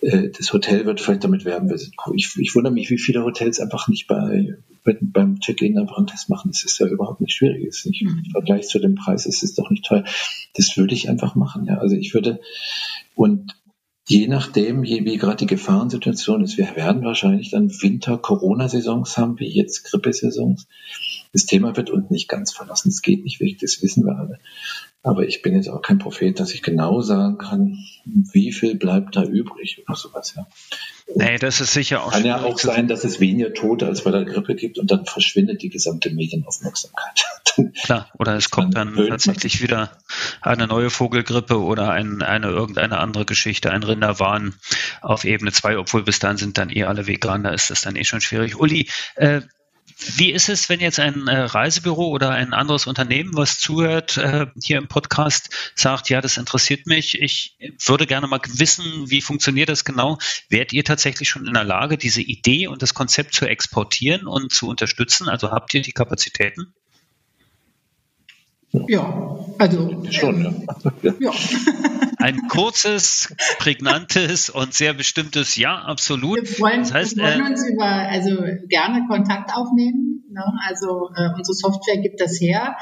äh, 0.00 0.30
das 0.30 0.52
Hotel 0.52 0.86
wird 0.86 1.00
vielleicht 1.00 1.24
damit 1.24 1.44
werben, 1.44 1.68
wir 1.68 1.76
sind 1.76 1.94
cool. 2.06 2.14
Ich, 2.16 2.34
ich 2.38 2.54
wundere 2.54 2.72
mich, 2.72 2.88
wie 2.88 2.98
viele 2.98 3.22
Hotels 3.22 3.60
einfach 3.60 3.86
nicht 3.88 4.06
bei, 4.06 4.56
beim 4.84 5.40
Check-in 5.40 5.78
einfach 5.78 5.98
einen 5.98 6.06
Test 6.06 6.30
machen. 6.30 6.50
Das 6.52 6.64
ist 6.64 6.78
ja 6.78 6.86
überhaupt 6.86 7.20
nicht 7.20 7.34
schwierig. 7.34 7.64
ist 7.64 7.84
nicht, 7.84 8.02
mhm. 8.02 8.22
Im 8.24 8.30
Vergleich 8.30 8.68
zu 8.68 8.78
dem 8.78 8.94
Preis 8.94 9.26
ist 9.26 9.42
es 9.42 9.54
doch 9.54 9.70
nicht 9.70 9.84
teuer. 9.84 10.04
Das 10.54 10.76
würde 10.78 10.94
ich 10.94 11.10
einfach 11.10 11.34
machen, 11.34 11.66
ja. 11.66 11.78
Also 11.78 11.96
ich 11.96 12.14
würde, 12.14 12.40
und 13.14 13.56
Je 14.06 14.26
nachdem, 14.28 14.84
je, 14.84 15.04
wie 15.04 15.16
gerade 15.16 15.38
die 15.38 15.46
Gefahrensituation 15.46 16.44
ist, 16.44 16.58
wir 16.58 16.76
werden 16.76 17.04
wahrscheinlich 17.04 17.50
dann 17.50 17.70
Winter-Corona-Saisons 17.70 19.16
haben, 19.16 19.38
wie 19.38 19.48
jetzt 19.48 19.84
Grippesaisons. 19.84 20.66
Das 21.34 21.46
Thema 21.46 21.76
wird 21.76 21.90
uns 21.90 22.10
nicht 22.10 22.28
ganz 22.28 22.52
verlassen. 22.52 22.90
Es 22.90 23.02
geht 23.02 23.24
nicht 23.24 23.40
weg, 23.40 23.58
das 23.60 23.82
wissen 23.82 24.06
wir 24.06 24.16
alle. 24.16 24.38
Aber 25.02 25.26
ich 25.26 25.42
bin 25.42 25.54
jetzt 25.54 25.68
auch 25.68 25.82
kein 25.82 25.98
Prophet, 25.98 26.38
dass 26.38 26.54
ich 26.54 26.62
genau 26.62 27.02
sagen 27.02 27.38
kann, 27.38 27.76
wie 28.04 28.52
viel 28.52 28.76
bleibt 28.76 29.16
da 29.16 29.24
übrig 29.24 29.82
oder 29.84 29.96
sowas, 29.96 30.34
ja. 30.36 30.46
Nee, 31.14 31.36
das 31.38 31.60
ist 31.60 31.72
sicher 31.72 32.04
auch. 32.04 32.12
Kann 32.12 32.24
ja 32.24 32.40
auch 32.40 32.58
sein, 32.58 32.86
dass 32.86 33.02
es 33.02 33.18
weniger 33.18 33.52
Tote 33.52 33.86
als 33.86 34.04
bei 34.04 34.12
der 34.12 34.24
Grippe 34.24 34.54
gibt 34.54 34.78
und 34.78 34.90
dann 34.90 35.04
verschwindet 35.06 35.60
die 35.60 35.68
gesamte 35.68 36.10
Medienaufmerksamkeit. 36.10 37.24
Klar, 37.84 38.08
oder 38.16 38.36
es 38.36 38.50
kommt 38.50 38.76
dann 38.76 38.94
tatsächlich 38.94 39.60
wieder 39.60 39.98
eine 40.40 40.68
neue 40.68 40.88
Vogelgrippe 40.88 41.60
oder 41.60 41.90
ein, 41.90 42.22
eine 42.22 42.46
irgendeine 42.46 42.98
andere 42.98 43.24
Geschichte, 43.24 43.72
ein 43.72 43.82
Rinderwahn 43.82 44.54
auf 45.02 45.24
Ebene 45.24 45.50
2, 45.50 45.78
obwohl 45.78 46.04
bis 46.04 46.20
dann 46.20 46.36
sind 46.36 46.58
dann 46.58 46.70
eh 46.70 46.84
alle 46.84 47.08
vegan, 47.08 47.42
da 47.42 47.50
ist 47.50 47.70
das 47.70 47.82
dann 47.82 47.96
eh 47.96 48.04
schon 48.04 48.20
schwierig. 48.20 48.58
Uli, 48.58 48.88
äh, 49.16 49.42
wie 50.16 50.32
ist 50.32 50.48
es, 50.48 50.68
wenn 50.68 50.80
jetzt 50.80 50.98
ein 50.98 51.28
äh, 51.28 51.36
Reisebüro 51.36 52.08
oder 52.08 52.30
ein 52.30 52.52
anderes 52.52 52.86
Unternehmen, 52.86 53.34
was 53.34 53.58
zuhört 53.58 54.16
äh, 54.16 54.46
hier 54.62 54.78
im 54.78 54.88
Podcast, 54.88 55.72
sagt, 55.74 56.10
ja, 56.10 56.20
das 56.20 56.36
interessiert 56.36 56.86
mich, 56.86 57.20
ich 57.20 57.56
würde 57.84 58.06
gerne 58.06 58.26
mal 58.26 58.40
wissen, 58.46 58.84
wie 59.10 59.20
funktioniert 59.20 59.68
das 59.68 59.84
genau? 59.84 60.18
Wärt 60.48 60.72
ihr 60.72 60.84
tatsächlich 60.84 61.28
schon 61.28 61.46
in 61.46 61.54
der 61.54 61.64
Lage, 61.64 61.98
diese 61.98 62.20
Idee 62.20 62.66
und 62.66 62.82
das 62.82 62.94
Konzept 62.94 63.34
zu 63.34 63.46
exportieren 63.46 64.26
und 64.26 64.52
zu 64.52 64.68
unterstützen? 64.68 65.28
Also 65.28 65.50
habt 65.50 65.74
ihr 65.74 65.82
die 65.82 65.92
Kapazitäten? 65.92 66.74
Ja, 68.72 69.43
also 69.58 70.04
schon. 70.10 70.44
Ähm, 70.44 70.66
ja. 71.02 71.14
ja. 71.20 71.30
Ein 72.18 72.48
kurzes, 72.48 73.34
prägnantes 73.58 74.48
und 74.48 74.72
sehr 74.72 74.94
bestimmtes 74.94 75.56
Ja, 75.56 75.76
absolut. 75.76 76.38
Wir 76.38 76.46
freuen, 76.46 76.80
das 76.80 76.94
heißt, 76.94 77.16
wir 77.16 77.24
freuen 77.24 77.46
äh, 77.46 77.50
uns 77.50 77.68
über, 77.68 77.84
also 77.84 78.36
gerne 78.66 79.06
Kontakt 79.08 79.50
aufnehmen. 79.54 80.24
Ne? 80.30 80.42
Also 80.66 81.10
äh, 81.14 81.28
unsere 81.36 81.54
Software 81.54 82.00
gibt 82.00 82.20
das 82.20 82.40
her. 82.40 82.76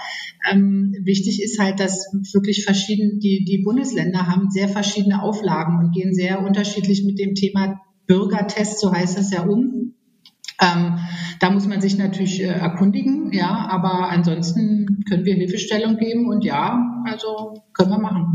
Ähm, 0.50 0.94
wichtig 1.02 1.42
ist 1.42 1.58
halt, 1.58 1.80
dass 1.80 2.06
wirklich 2.32 2.64
verschiedene, 2.64 3.18
die, 3.18 3.44
die 3.44 3.62
Bundesländer 3.64 4.26
haben 4.26 4.48
sehr 4.50 4.68
verschiedene 4.68 5.22
Auflagen 5.22 5.78
und 5.78 5.92
gehen 5.92 6.14
sehr 6.14 6.40
unterschiedlich 6.40 7.04
mit 7.04 7.18
dem 7.18 7.34
Thema 7.34 7.80
Bürgertest, 8.06 8.80
so 8.80 8.92
heißt 8.92 9.18
das 9.18 9.32
ja 9.32 9.42
um. 9.42 9.94
Ähm, 10.62 10.98
da 11.40 11.50
muss 11.50 11.66
man 11.66 11.80
sich 11.80 11.98
natürlich 11.98 12.40
äh, 12.40 12.46
erkundigen, 12.46 13.32
ja, 13.32 13.66
aber 13.68 14.10
ansonsten 14.10 15.04
können 15.08 15.24
wir 15.24 15.34
Hilfestellung 15.34 15.96
geben 15.96 16.28
und 16.28 16.44
ja, 16.44 16.91
also 17.06 17.62
können 17.72 17.90
wir 17.90 17.98
machen. 17.98 18.34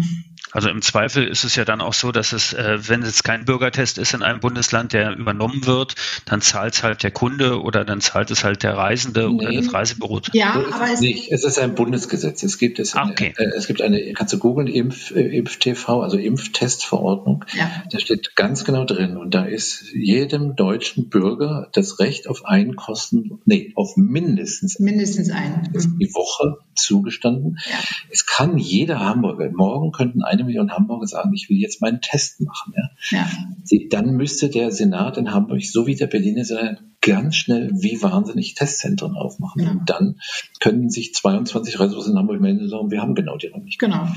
Also 0.52 0.70
im 0.70 0.82
Zweifel 0.82 1.28
ist 1.28 1.44
es 1.44 1.56
ja 1.56 1.66
dann 1.66 1.82
auch 1.82 1.94
so, 1.94 2.12
dass 2.12 2.32
es, 2.32 2.54
äh, 2.54 2.80
wenn 2.88 3.04
es 3.04 3.22
kein 3.22 3.46
Bürgertest 3.46 3.98
ist 3.98 4.14
in 4.14 4.24
einem 4.24 4.40
Bundesland, 4.40 4.94
der 4.94 5.16
übernommen 5.16 5.66
wird, 5.66 5.96
dann 6.26 6.42
zahlt 6.42 6.74
es 6.74 6.84
halt 6.84 7.04
der 7.04 7.12
Kunde 7.12 7.62
oder 7.62 7.84
dann 7.84 8.00
zahlt 8.00 8.32
es 8.32 8.44
halt 8.44 8.64
der 8.64 8.78
Reisende 8.78 9.30
nee. 9.30 9.36
oder 9.36 9.52
das 9.52 9.74
Reisebüro. 9.74 10.22
Ja, 10.34 10.54
aber 10.72 10.92
es, 10.92 11.02
nicht. 11.02 11.32
es 11.32 11.44
ist 11.44 11.60
ein 11.60 11.76
Bundesgesetz. 11.76 12.44
Es 12.44 12.58
gibt 12.58 12.80
es, 12.80 12.96
ah, 12.96 13.10
okay. 13.10 13.34
äh, 13.38 13.44
es 13.56 13.68
gibt 13.68 13.82
eine, 13.82 14.14
kannst 14.14 14.34
du 14.34 14.40
googeln, 14.40 14.68
Impf, 14.68 15.12
äh, 15.12 15.38
Impf-TV, 15.38 16.02
also 16.02 16.18
Impftestverordnung. 16.18 17.44
Ja. 17.54 17.70
Da 17.92 18.00
steht 18.00 18.36
ganz 18.36 18.64
genau 18.64 18.86
drin 18.86 19.18
und 19.18 19.36
da 19.36 19.44
ist 19.44 19.84
jedem 19.94 20.56
deutschen 20.56 21.10
Bürger 21.10 21.70
das 21.74 22.00
Recht 22.00 22.28
auf 22.28 22.46
einen 22.46 22.76
Kosten, 22.76 23.42
nee, 23.46 23.74
auf 23.76 23.98
mindestens 23.98 24.80
mindestens 24.80 25.30
einen 25.30 25.70
die 25.74 26.14
Woche 26.14 26.58
zugestanden. 26.76 27.58
Ja. 27.70 27.78
Es 28.10 28.26
kann 28.26 28.57
jeder 28.58 29.00
Hamburger, 29.00 29.50
morgen 29.52 29.92
könnten 29.92 30.24
eine 30.24 30.44
Million 30.44 30.72
Hamburger 30.72 31.08
sagen, 31.08 31.34
ich 31.34 31.50
will 31.50 31.58
jetzt 31.58 31.82
meinen 31.82 32.02
Test 32.02 32.42
machen. 32.42 32.74
Ja? 32.76 32.90
ja. 33.20 33.28
Die, 33.72 33.90
dann 33.90 34.12
müsste 34.12 34.50
der 34.50 34.72
Senat 34.72 35.18
in 35.18 35.32
Hamburg, 35.32 35.64
so 35.64 35.88
wie 35.88 35.96
der 35.96 36.08
Berliner 36.08 36.44
Senat, 36.44 36.84
ganz 37.02 37.36
schnell 37.36 37.72
wie 37.74 38.02
wahnsinnig 38.02 38.56
Testzentren 38.56 39.16
aufmachen. 39.16 39.64
Ja. 39.64 39.72
Und 39.72 39.90
dann 39.90 40.20
können 40.60 40.90
sich 40.90 41.14
22 41.14 41.80
Reisebusse 41.80 42.12
in 42.12 42.18
Hamburg 42.18 42.42
melden 42.42 42.62
und 42.62 42.70
sagen, 42.70 42.92
wir 42.92 43.02
haben 43.02 43.16
genau 43.16 43.38
die 43.38 43.52
nicht. 43.64 43.80
Genau. 43.80 44.08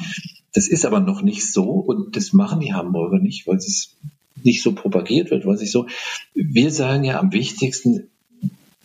Das 0.55 0.69
ist 0.69 0.85
aber 0.85 1.01
noch 1.01 1.23
nicht 1.23 1.53
so 1.53 1.71
und 1.71 2.17
das 2.17 2.33
machen 2.33 2.61
die 2.61 2.75
Hamburger 2.75 3.19
nicht, 3.19 3.47
weil 3.47 3.57
es 3.57 3.97
nicht 4.43 4.63
so 4.63 4.73
propagiert 4.73 5.31
wird, 5.31 5.47
weil 5.47 5.57
sich 5.57 5.71
so, 5.71 5.87
wir 6.35 6.71
sagen 6.71 7.05
ja 7.05 7.21
am 7.21 7.33
wichtigsten, 7.33 8.10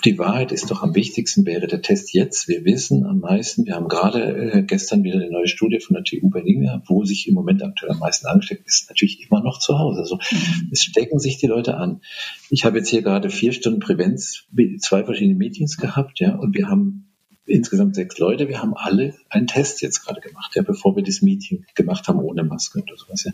die 0.04 0.20
Wahrheit 0.20 0.52
ist 0.52 0.70
doch 0.70 0.84
am 0.84 0.94
wichtigsten, 0.94 1.46
wäre 1.46 1.68
der 1.68 1.82
Test 1.82 2.14
jetzt. 2.14 2.48
Wir 2.48 2.66
wissen 2.66 3.06
am 3.06 3.20
meisten, 3.20 3.66
wir 3.66 3.76
haben 3.76 3.88
gerade 3.88 4.52
äh, 4.52 4.62
gestern 4.64 5.04
wieder 5.04 5.16
eine 5.16 5.32
neue 5.32 5.48
Studie 5.48 5.80
von 5.80 5.96
der 5.96 6.04
TU 6.04 6.30
Berlin 6.30 6.62
gehabt, 6.62 6.90
wo 6.90 7.06
sich 7.06 7.28
im 7.28 7.34
Moment 7.34 7.64
aktuell 7.64 7.94
am 7.94 8.00
meisten 8.00 8.28
angesteckt 8.28 8.68
ist, 8.68 8.90
natürlich 8.90 9.26
immer 9.30 9.42
noch 9.42 9.60
zu 9.60 9.80
Hause. 9.80 10.02
Also 10.02 10.16
mhm. 10.16 10.70
es 10.72 10.84
stecken 10.84 11.20
sich 11.20 11.38
die 11.38 11.48
Leute 11.48 11.78
an. 11.78 12.02
Ich 12.50 12.66
habe 12.66 12.78
jetzt 12.78 12.90
hier 12.90 13.02
gerade 13.02 13.30
vier 13.30 13.54
Stunden 13.54 13.80
Prävenz, 13.80 14.44
zwei 14.80 15.04
verschiedene 15.06 15.38
Meetings 15.38 15.78
gehabt, 15.78 16.20
ja, 16.20 16.36
und 16.36 16.56
wir 16.56 16.68
haben 16.68 17.06
insgesamt 17.46 17.96
sechs 17.96 18.18
Leute. 18.18 18.50
Wir 18.50 18.62
haben 18.62 18.74
alle 18.76 19.16
einen 19.30 19.48
Test 19.48 19.82
jetzt 19.82 20.04
gerade 20.04 20.22
gemacht, 20.22 20.52
ja, 20.56 20.64
bevor 20.64 20.96
wir 20.96 21.04
das 21.04 21.22
Meeting 21.22 21.66
gemacht 21.76 22.08
haben 22.08 22.20
ohne 22.20 22.44
Maske 22.44 22.82
oder 22.82 22.98
sowas. 22.98 23.24
Ja. 23.24 23.32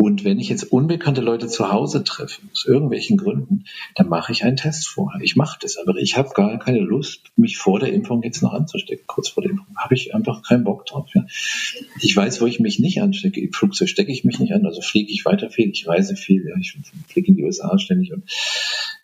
Und 0.00 0.24
wenn 0.24 0.38
ich 0.38 0.48
jetzt 0.48 0.64
unbekannte 0.72 1.20
Leute 1.20 1.46
zu 1.46 1.70
Hause 1.70 2.02
treffe, 2.04 2.40
aus 2.52 2.64
irgendwelchen 2.64 3.18
Gründen, 3.18 3.64
dann 3.94 4.08
mache 4.08 4.32
ich 4.32 4.44
einen 4.44 4.56
Test 4.56 4.88
vorher. 4.88 5.20
Ich 5.20 5.36
mache 5.36 5.58
das, 5.60 5.76
aber 5.76 5.94
ich 5.96 6.16
habe 6.16 6.30
gar 6.30 6.58
keine 6.58 6.78
Lust, 6.78 7.24
mich 7.36 7.58
vor 7.58 7.80
der 7.80 7.92
Impfung 7.92 8.22
jetzt 8.22 8.42
noch 8.42 8.54
anzustecken. 8.54 9.04
Kurz 9.06 9.28
vor 9.28 9.42
der 9.42 9.50
Impfung 9.50 9.76
habe 9.76 9.94
ich 9.94 10.14
einfach 10.14 10.42
keinen 10.42 10.64
Bock 10.64 10.86
drauf. 10.86 11.10
Ja. 11.14 11.26
ich 12.00 12.16
weiß, 12.16 12.40
wo 12.40 12.46
ich 12.46 12.60
mich 12.60 12.78
nicht 12.78 13.02
anstecke. 13.02 13.42
Im 13.42 13.52
Flugzeug 13.52 13.90
stecke 13.90 14.10
ich 14.10 14.24
mich 14.24 14.38
nicht 14.38 14.54
an, 14.54 14.64
also 14.64 14.80
fliege 14.80 15.12
ich 15.12 15.26
weiter 15.26 15.50
viel, 15.50 15.68
ich 15.68 15.86
reise 15.86 16.16
viel, 16.16 16.48
ja, 16.48 16.54
ich 16.58 16.78
fliege 17.08 17.28
in 17.28 17.36
die 17.36 17.44
USA 17.44 17.78
ständig 17.78 18.14
und, 18.14 18.24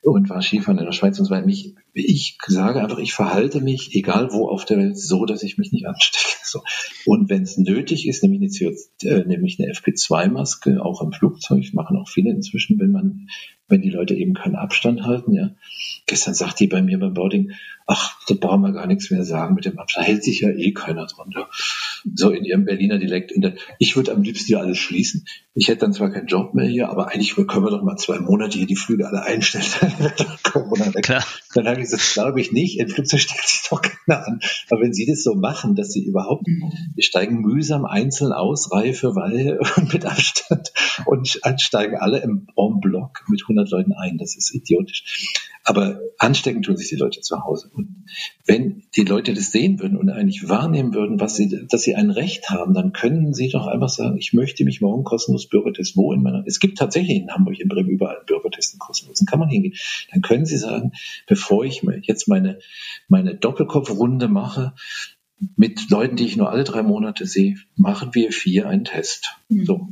und 0.00 0.30
war 0.30 0.40
Skifahren 0.40 0.78
in 0.78 0.87
der 0.87 0.92
Schweiz 0.92 1.18
und 1.18 1.26
so 1.26 1.30
weiter. 1.30 1.46
Ich, 1.46 1.74
ich 1.92 2.38
sage 2.46 2.80
einfach, 2.80 2.98
ich 2.98 3.12
verhalte 3.12 3.61
mich, 3.61 3.94
egal 3.94 4.32
wo 4.32 4.48
auf 4.48 4.64
der 4.64 4.78
Welt, 4.78 4.98
so, 4.98 5.26
dass 5.26 5.42
ich 5.42 5.59
mich 5.59 5.72
nicht 5.72 5.87
anstecke. 5.87 6.37
So. 6.46 6.62
Und 7.04 7.28
wenn 7.28 7.42
es 7.42 7.59
nötig 7.59 8.06
ist, 8.06 8.22
nämlich 8.22 8.40
eine, 8.40 8.76
äh, 9.02 9.22
eine 9.24 9.37
FP2-Maske, 9.37 10.80
auch 10.87 11.03
im 11.03 11.12
Flugzeug, 11.12 11.72
machen 11.75 11.96
auch 11.96 12.09
viele 12.09 12.31
inzwischen, 12.31 12.79
wenn 12.79 12.92
man 12.92 13.29
wenn 13.68 13.83
die 13.83 13.90
Leute 13.90 14.14
eben 14.14 14.35
keinen 14.35 14.57
Abstand 14.57 15.03
halten. 15.03 15.33
Ja. 15.33 15.51
Gestern 16.07 16.35
sagt 16.35 16.61
die 16.61 16.68
bei 16.68 16.83
mir 16.83 16.99
beim 16.99 17.14
Boarding, 17.14 17.53
ach, 17.87 18.16
da 18.29 18.35
brauchen 18.35 18.62
wir 18.62 18.72
gar 18.72 18.87
nichts 18.87 19.11
mehr 19.11 19.25
sagen 19.25 19.55
mit 19.55 19.64
dem 19.64 19.79
Abstand. 19.79 20.07
Hält 20.07 20.25
sich 20.25 20.40
ja 20.40 20.51
eh 20.51 20.72
keiner 20.72 21.07
drunter. 21.07 21.49
So 22.14 22.31
in 22.31 22.45
ihrem 22.45 22.64
Berliner 22.64 22.99
Dialekt. 22.99 23.33
Ich 23.79 23.97
würde 23.97 24.12
am 24.12 24.23
liebsten 24.23 24.47
hier 24.47 24.61
alles 24.61 24.79
schließen. 24.79 25.27
Ich 25.55 25.69
hätte 25.69 25.81
dann 25.81 25.92
zwar 25.92 26.11
keinen 26.11 26.27
Job 26.27 26.55
mehr 26.55 26.66
hier, 26.66 26.88
aber 26.88 27.09
eigentlich 27.09 27.35
können 27.35 27.64
wir 27.64 27.71
doch 27.71 27.83
mal 27.83 27.97
zwei 27.97 28.19
Monate 28.21 28.59
hier 28.59 28.66
die 28.66 28.77
Flüge 28.77 29.07
alle 29.07 29.23
einstellen. 29.23 29.64
Corona 30.42 30.95
weg. 30.95 31.03
Klar. 31.03 31.25
Dann 31.55 31.66
habe 31.66 31.81
ich 31.81 31.90
gesagt, 31.90 32.12
glaube 32.12 32.40
ich 32.40 32.53
nicht. 32.53 32.79
Im 32.79 32.88
Flugzeug 32.88 33.21
steckt 33.21 33.49
sich 33.49 33.69
doch 33.69 33.83
keiner 33.83 34.27
an. 34.27 34.40
Aber 34.71 34.83
wenn 34.83 34.92
Sie 34.92 35.07
das 35.07 35.23
so 35.23 35.35
machen, 35.35 35.75
dass 35.75 35.92
Sie 35.92 36.05
überhaupt, 36.05 36.47
wir 36.47 37.03
steigen 37.03 37.40
mühsam 37.40 37.87
einzeln 37.87 38.33
aus, 38.33 38.71
Reihe 38.71 38.95
für 38.95 39.16
Reihe 39.16 39.59
mit 39.92 40.05
Abstand 40.05 40.73
und 41.07 41.27
steigen 41.57 41.97
alle 41.97 42.19
im 42.19 42.47
En 42.57 42.81
Bloc 42.81 43.25
mit 43.29 43.42
100 43.42 43.71
Leuten 43.71 43.92
ein. 43.92 44.19
Das 44.19 44.37
ist 44.37 44.55
idiotisch. 44.55 45.33
Aber 45.68 46.00
anstecken 46.18 46.62
tun 46.62 46.76
sich 46.76 46.88
die 46.88 46.96
Leute 46.96 47.22
zu 47.22 47.42
Hause. 47.42 47.68
Und 47.74 48.07
wenn 48.44 48.85
die 48.94 49.02
Leute 49.02 49.35
das 49.35 49.50
sehen 49.50 49.81
würden 49.81 49.98
und 49.98 50.09
eigentlich 50.11 50.48
wahrnehmen 50.48 50.94
würden, 50.94 51.18
was 51.18 51.35
sie, 51.35 51.66
dass 51.68 51.83
sie 51.83 51.96
ein 51.96 52.11
Recht 52.11 52.50
haben, 52.50 52.72
dann 52.72 52.92
können 52.92 53.35
sie 53.35 53.48
doch 53.48 53.66
einfach 53.66 53.88
sagen, 53.88 54.16
ich 54.16 54.33
möchte 54.33 54.64
mich 54.64 54.81
morgen 54.81 55.02
kostenlos 55.02 55.48
Bürgertesten. 55.48 56.00
Wo 56.00 56.12
in 56.12 56.22
meiner, 56.22 56.44
es 56.46 56.61
gibt 56.61 56.79
tatsächlich 56.79 57.16
in 57.16 57.33
Hamburg, 57.33 57.59
in 57.59 57.68
Bremen 57.68 57.90
überall 57.90 58.22
Bürgertesten 58.24 58.79
kostenlos. 58.79 59.18
Dann 59.18 59.26
kann 59.26 59.40
man 59.40 59.48
hingehen. 59.48 59.74
Dann 60.12 60.22
können 60.22 60.46
sie 60.46 60.57
sagen, 60.57 60.92
bevor 61.26 61.64
ich 61.64 61.83
jetzt 62.02 62.29
meine, 62.29 62.61
meine 63.09 63.35
Doppelkopfrunde 63.35 64.29
mache, 64.29 64.72
mit 65.57 65.90
Leuten, 65.90 66.14
die 66.14 66.26
ich 66.26 66.37
nur 66.37 66.48
alle 66.48 66.62
drei 66.62 66.83
Monate 66.85 67.26
sehe, 67.26 67.57
machen 67.74 68.14
wir 68.14 68.31
vier 68.31 68.68
einen 68.68 68.85
Test. 68.85 69.35
Mhm. 69.48 69.66
So. 69.66 69.88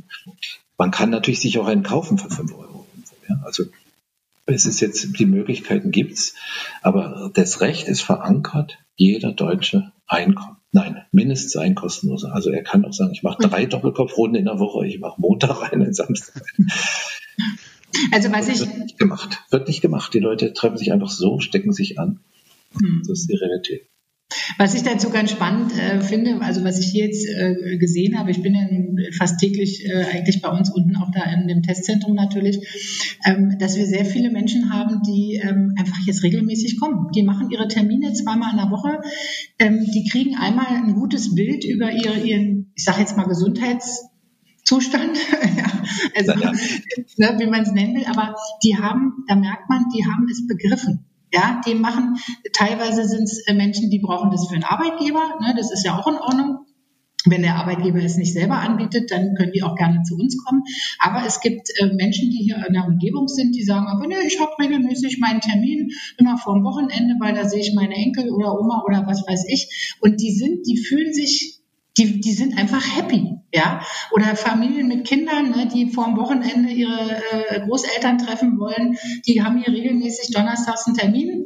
Man 0.77 0.91
kann 0.91 1.09
natürlich 1.09 1.41
sich 1.41 1.59
auch 1.59 1.67
einen 1.67 1.83
kaufen 1.83 2.17
für 2.17 2.29
fünf 2.29 2.53
Euro. 2.53 2.87
Ja, 3.27 3.41
also 3.43 3.65
es 4.45 4.65
ist 4.65 4.79
jetzt, 4.79 5.19
die 5.19 5.25
Möglichkeiten 5.25 5.91
gibt's, 5.91 6.35
aber 6.81 7.31
das 7.33 7.61
Recht 7.61 7.87
ist 7.87 8.01
verankert, 8.01 8.77
jeder 8.95 9.31
Deutsche 9.31 9.91
Einkommen. 10.07 10.57
Nein, 10.71 11.03
mindestens 11.11 11.55
ein 11.55 11.73
kostenloser. 11.73 12.33
Also 12.33 12.51
er 12.51 12.61
kann 12.61 12.85
auch 12.85 12.93
sagen, 12.93 13.11
ich 13.11 13.23
mache 13.23 13.41
drei 13.41 13.65
Doppelkopfrunden 13.65 14.37
in 14.37 14.45
der 14.45 14.59
Woche, 14.59 14.85
ich 14.85 14.99
mache 14.99 15.19
Montag 15.19 15.71
einen, 15.71 15.93
Samstag 15.93 16.43
einen. 16.57 16.69
Also 18.11 18.31
was 18.31 18.49
ich. 18.49 18.59
Wird 18.59 18.77
nicht 18.77 18.99
gemacht. 18.99 19.43
Wird 19.49 19.67
nicht 19.67 19.81
gemacht. 19.81 20.13
Die 20.13 20.19
Leute 20.19 20.53
treffen 20.53 20.77
sich 20.77 20.91
einfach 20.91 21.09
so, 21.09 21.39
stecken 21.39 21.71
sich 21.71 21.97
an. 21.97 22.19
Hm. 22.77 23.03
Das 23.07 23.21
ist 23.21 23.29
die 23.29 23.37
Realität. 23.37 23.87
Was 24.57 24.73
ich 24.73 24.83
dazu 24.83 25.09
ganz 25.09 25.31
spannend 25.31 25.77
äh, 25.77 26.01
finde, 26.01 26.41
also 26.41 26.63
was 26.63 26.79
ich 26.79 26.87
hier 26.87 27.05
jetzt 27.05 27.27
äh, 27.27 27.77
gesehen 27.77 28.17
habe, 28.17 28.31
ich 28.31 28.41
bin 28.41 28.55
ja 28.55 28.67
fast 29.17 29.39
täglich 29.39 29.85
äh, 29.85 30.05
eigentlich 30.13 30.41
bei 30.41 30.49
uns 30.49 30.69
unten 30.69 30.95
auch 30.97 31.11
da 31.11 31.23
in 31.31 31.47
dem 31.47 31.61
Testzentrum 31.61 32.15
natürlich, 32.15 32.59
ähm, 33.25 33.57
dass 33.59 33.77
wir 33.77 33.85
sehr 33.85 34.05
viele 34.05 34.31
Menschen 34.31 34.71
haben, 34.71 35.01
die 35.03 35.41
ähm, 35.41 35.73
einfach 35.77 35.97
jetzt 36.05 36.23
regelmäßig 36.23 36.79
kommen. 36.79 37.11
Die 37.15 37.23
machen 37.23 37.49
ihre 37.51 37.67
Termine 37.67 38.13
zweimal 38.13 38.51
in 38.51 38.57
der 38.57 38.71
Woche, 38.71 39.01
ähm, 39.59 39.85
die 39.93 40.07
kriegen 40.09 40.35
einmal 40.35 40.67
ein 40.67 40.95
gutes 40.95 41.35
Bild 41.35 41.65
über 41.65 41.91
ihre, 41.91 42.19
ihren, 42.19 42.71
ich 42.75 42.83
sage 42.83 43.01
jetzt 43.01 43.17
mal 43.17 43.25
Gesundheits 43.25 44.05
Zustand, 44.65 45.15
ja, 45.57 45.65
also 46.15 46.33
ja. 46.33 46.51
Ne, 47.17 47.35
wie 47.37 47.45
man 47.45 47.61
es 47.61 47.71
nennen 47.71 47.95
will, 47.95 48.05
aber 48.05 48.35
die 48.63 48.75
haben, 48.77 49.23
da 49.27 49.35
merkt 49.35 49.69
man, 49.69 49.85
die 49.95 50.05
haben 50.05 50.27
es 50.29 50.47
begriffen. 50.47 51.05
Ja, 51.35 51.59
die 51.67 51.75
machen, 51.75 52.15
teilweise 52.53 53.03
sind 53.03 53.23
es 53.23 53.45
äh, 53.45 53.53
Menschen, 53.53 53.89
die 53.89 53.99
brauchen 53.99 54.31
das 54.31 54.47
für 54.47 54.55
einen 54.55 54.63
Arbeitgeber, 54.63 55.37
ne, 55.41 55.53
das 55.57 55.69
ist 55.69 55.85
ja 55.85 55.99
auch 55.99 56.07
in 56.07 56.15
Ordnung. 56.15 56.59
Wenn 57.27 57.41
der 57.41 57.55
Arbeitgeber 57.55 57.97
es 58.03 58.17
nicht 58.17 58.33
selber 58.33 58.59
anbietet, 58.59 59.09
dann 59.11 59.33
können 59.35 59.51
die 59.51 59.63
auch 59.63 59.75
gerne 59.75 60.03
zu 60.03 60.15
uns 60.15 60.37
kommen. 60.45 60.61
Aber 60.99 61.25
es 61.25 61.41
gibt 61.41 61.71
äh, 61.79 61.87
Menschen, 61.87 62.29
die 62.29 62.37
hier 62.37 62.63
in 62.65 62.73
der 62.73 62.85
Umgebung 62.85 63.27
sind, 63.27 63.53
die 63.53 63.63
sagen, 63.63 63.87
aber 63.87 64.07
ne, 64.07 64.15
ich 64.25 64.39
habe 64.39 64.51
regelmäßig 64.59 65.19
meinen 65.19 65.41
Termin 65.41 65.91
immer 66.17 66.37
vor 66.37 66.53
dem 66.53 66.63
Wochenende, 66.63 67.15
weil 67.19 67.33
da 67.33 67.49
sehe 67.49 67.61
ich 67.61 67.73
meine 67.73 67.95
Enkel 67.95 68.29
oder 68.29 68.57
Oma 68.57 68.83
oder 68.87 69.05
was 69.07 69.27
weiß 69.27 69.45
ich. 69.49 69.97
Und 69.99 70.21
die 70.21 70.31
sind, 70.31 70.67
die 70.67 70.77
fühlen 70.77 71.13
sich 71.13 71.59
die, 71.97 72.19
die 72.19 72.33
sind 72.33 72.57
einfach 72.57 72.83
happy, 72.95 73.37
ja. 73.55 73.81
Oder 74.11 74.35
Familien 74.35 74.87
mit 74.87 75.07
Kindern, 75.07 75.51
ne, 75.51 75.67
die 75.73 75.91
vor 75.91 76.05
dem 76.05 76.17
Wochenende 76.17 76.69
ihre 76.69 77.21
äh, 77.31 77.61
Großeltern 77.61 78.17
treffen 78.17 78.59
wollen, 78.59 78.97
die 79.25 79.43
haben 79.43 79.57
hier 79.57 79.73
regelmäßig 79.73 80.33
donnerstags 80.33 80.85
einen 80.85 80.97
Termin. 80.97 81.45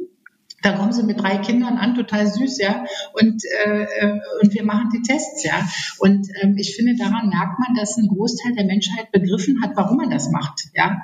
Da 0.62 0.72
kommen 0.72 0.92
sie 0.92 1.04
mit 1.04 1.18
drei 1.18 1.38
Kindern 1.38 1.78
an, 1.78 1.94
total 1.94 2.26
süß, 2.26 2.58
ja. 2.58 2.84
Und, 3.14 3.42
äh, 3.64 3.84
äh, 3.84 4.20
und 4.42 4.52
wir 4.52 4.62
machen 4.62 4.90
die 4.92 5.00
Tests, 5.00 5.42
ja. 5.42 5.66
Und 5.98 6.28
ähm, 6.42 6.56
ich 6.58 6.76
finde, 6.76 6.96
daran 6.96 7.30
merkt 7.30 7.58
man, 7.58 7.74
dass 7.76 7.96
ein 7.96 8.08
Großteil 8.08 8.52
der 8.52 8.66
Menschheit 8.66 9.10
begriffen 9.10 9.62
hat, 9.62 9.70
warum 9.76 9.96
man 9.96 10.10
das 10.10 10.30
macht, 10.30 10.68
ja. 10.74 11.00